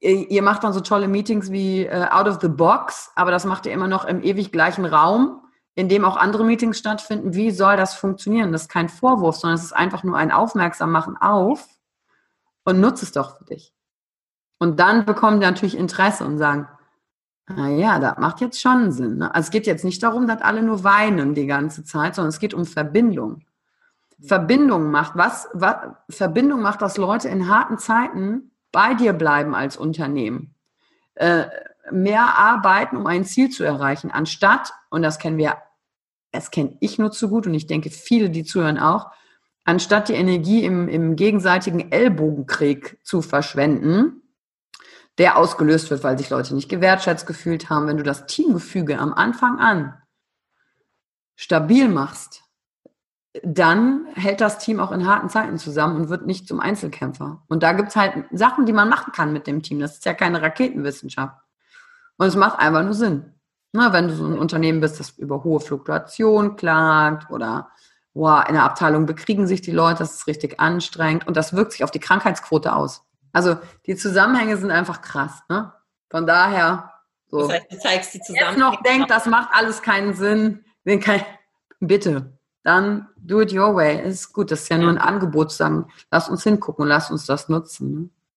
ihr 0.00 0.42
macht 0.42 0.64
dann 0.64 0.72
so 0.72 0.80
tolle 0.80 1.06
Meetings 1.06 1.52
wie 1.52 1.84
äh, 1.84 2.06
out 2.10 2.26
of 2.26 2.38
the 2.40 2.48
box, 2.48 3.12
aber 3.14 3.30
das 3.30 3.44
macht 3.44 3.66
ihr 3.66 3.72
immer 3.72 3.86
noch 3.86 4.06
im 4.06 4.22
ewig 4.22 4.52
gleichen 4.52 4.86
Raum, 4.86 5.42
in 5.74 5.90
dem 5.90 6.06
auch 6.06 6.16
andere 6.16 6.44
Meetings 6.44 6.78
stattfinden. 6.78 7.34
Wie 7.34 7.50
soll 7.50 7.76
das 7.76 7.92
funktionieren? 7.92 8.52
Das 8.52 8.62
ist 8.62 8.70
kein 8.70 8.88
Vorwurf, 8.88 9.36
sondern 9.36 9.58
es 9.58 9.64
ist 9.64 9.74
einfach 9.74 10.02
nur 10.02 10.16
ein 10.16 10.32
Aufmerksam 10.32 10.90
machen 10.90 11.18
auf 11.18 11.68
und 12.64 12.80
nutze 12.80 13.04
es 13.04 13.12
doch 13.12 13.36
für 13.36 13.44
dich. 13.44 13.74
Und 14.58 14.80
dann 14.80 15.04
bekommen 15.04 15.40
die 15.40 15.46
natürlich 15.46 15.76
Interesse 15.76 16.24
und 16.24 16.38
sagen, 16.38 16.66
na 17.48 17.68
ja, 17.68 17.98
das 17.98 18.16
macht 18.16 18.40
jetzt 18.40 18.62
schon 18.62 18.92
Sinn. 18.92 19.18
Ne? 19.18 19.34
Also 19.34 19.48
es 19.48 19.50
geht 19.50 19.66
jetzt 19.66 19.84
nicht 19.84 20.02
darum, 20.02 20.26
dass 20.26 20.40
alle 20.40 20.62
nur 20.62 20.84
weinen 20.84 21.34
die 21.34 21.46
ganze 21.46 21.84
Zeit, 21.84 22.14
sondern 22.14 22.30
es 22.30 22.40
geht 22.40 22.54
um 22.54 22.64
Verbindung. 22.64 23.42
Verbindung 24.22 24.90
macht 24.90 25.16
was, 25.16 25.50
was 25.52 25.76
Verbindung 26.08 26.62
macht, 26.62 26.80
dass 26.80 26.96
Leute 26.96 27.28
in 27.28 27.50
harten 27.50 27.76
Zeiten 27.76 28.47
bei 28.72 28.94
dir 28.94 29.12
bleiben 29.12 29.54
als 29.54 29.76
Unternehmen, 29.76 30.54
äh, 31.14 31.46
mehr 31.90 32.38
arbeiten, 32.38 32.96
um 32.96 33.06
ein 33.06 33.24
Ziel 33.24 33.50
zu 33.50 33.64
erreichen, 33.64 34.10
anstatt, 34.10 34.72
und 34.90 35.02
das 35.02 35.18
kennen 35.18 35.38
wir, 35.38 35.58
das 36.32 36.50
kenne 36.50 36.76
ich 36.80 36.98
nur 36.98 37.10
zu 37.10 37.28
gut 37.28 37.46
und 37.46 37.54
ich 37.54 37.66
denke 37.66 37.90
viele, 37.90 38.30
die 38.30 38.44
zuhören 38.44 38.78
auch, 38.78 39.10
anstatt 39.64 40.08
die 40.08 40.14
Energie 40.14 40.64
im, 40.64 40.88
im 40.88 41.16
gegenseitigen 41.16 41.90
Ellbogenkrieg 41.92 42.98
zu 43.02 43.22
verschwenden, 43.22 44.22
der 45.18 45.36
ausgelöst 45.36 45.90
wird, 45.90 46.04
weil 46.04 46.18
sich 46.18 46.30
Leute 46.30 46.54
nicht 46.54 46.68
gewertschätzt 46.68 47.26
gefühlt 47.26 47.68
haben, 47.70 47.86
wenn 47.86 47.96
du 47.96 48.02
das 48.02 48.26
Teamgefüge 48.26 48.98
am 48.98 49.12
Anfang 49.12 49.58
an 49.58 50.00
stabil 51.36 51.88
machst, 51.88 52.42
dann 53.42 54.06
hält 54.14 54.40
das 54.40 54.58
Team 54.58 54.80
auch 54.80 54.92
in 54.92 55.06
harten 55.06 55.28
Zeiten 55.28 55.58
zusammen 55.58 55.96
und 55.96 56.08
wird 56.08 56.26
nicht 56.26 56.48
zum 56.48 56.60
Einzelkämpfer. 56.60 57.42
Und 57.48 57.62
da 57.62 57.72
gibt 57.72 57.90
es 57.90 57.96
halt 57.96 58.24
Sachen, 58.32 58.66
die 58.66 58.72
man 58.72 58.88
machen 58.88 59.12
kann 59.12 59.32
mit 59.32 59.46
dem 59.46 59.62
Team. 59.62 59.80
Das 59.80 59.94
ist 59.94 60.04
ja 60.04 60.14
keine 60.14 60.42
Raketenwissenschaft. 60.42 61.36
Und 62.16 62.26
es 62.26 62.36
macht 62.36 62.58
einfach 62.58 62.82
nur 62.82 62.94
Sinn. 62.94 63.34
Na, 63.72 63.92
wenn 63.92 64.08
du 64.08 64.14
so 64.14 64.24
ein 64.24 64.38
Unternehmen 64.38 64.80
bist, 64.80 64.98
das 64.98 65.10
über 65.10 65.44
hohe 65.44 65.60
Fluktuation 65.60 66.56
klagt 66.56 67.30
oder 67.30 67.70
wow, 68.14 68.44
in 68.48 68.54
der 68.54 68.64
Abteilung 68.64 69.06
bekriegen 69.06 69.46
sich 69.46 69.60
die 69.60 69.72
Leute, 69.72 70.00
das 70.00 70.14
ist 70.14 70.26
richtig 70.26 70.58
anstrengend 70.58 71.26
und 71.26 71.36
das 71.36 71.52
wirkt 71.52 71.72
sich 71.72 71.84
auf 71.84 71.90
die 71.90 72.00
Krankheitsquote 72.00 72.74
aus. 72.74 73.02
Also 73.32 73.56
die 73.86 73.94
Zusammenhänge 73.94 74.56
sind 74.56 74.70
einfach 74.70 75.02
krass. 75.02 75.42
Ne? 75.48 75.72
Von 76.10 76.26
daher, 76.26 76.92
so. 77.26 77.40
Das 77.42 77.52
heißt, 77.52 77.72
du 77.72 77.78
zeigst 77.78 78.14
die 78.14 78.20
Zusammenhänge. 78.20 78.56
Jetzt 78.56 78.58
noch 78.58 78.82
denkt, 78.82 79.10
das 79.10 79.26
macht 79.26 79.50
alles 79.52 79.82
keinen 79.82 80.14
Sinn. 80.14 80.64
Bitte 81.80 82.37
dann 82.68 83.08
do 83.16 83.40
it 83.40 83.52
your 83.52 83.74
way. 83.74 84.06
Ist 84.06 84.32
gut, 84.32 84.50
das 84.50 84.62
ist 84.62 84.68
ja 84.68 84.76
nur 84.76 84.90
ein 84.90 84.98
Angebot, 84.98 85.50
sagen, 85.50 85.86
lass 86.10 86.28
uns 86.28 86.44
hingucken, 86.44 86.86
lass 86.86 87.10
uns 87.10 87.24
das 87.24 87.48
nutzen. 87.48 87.94
Ne? 87.94 88.08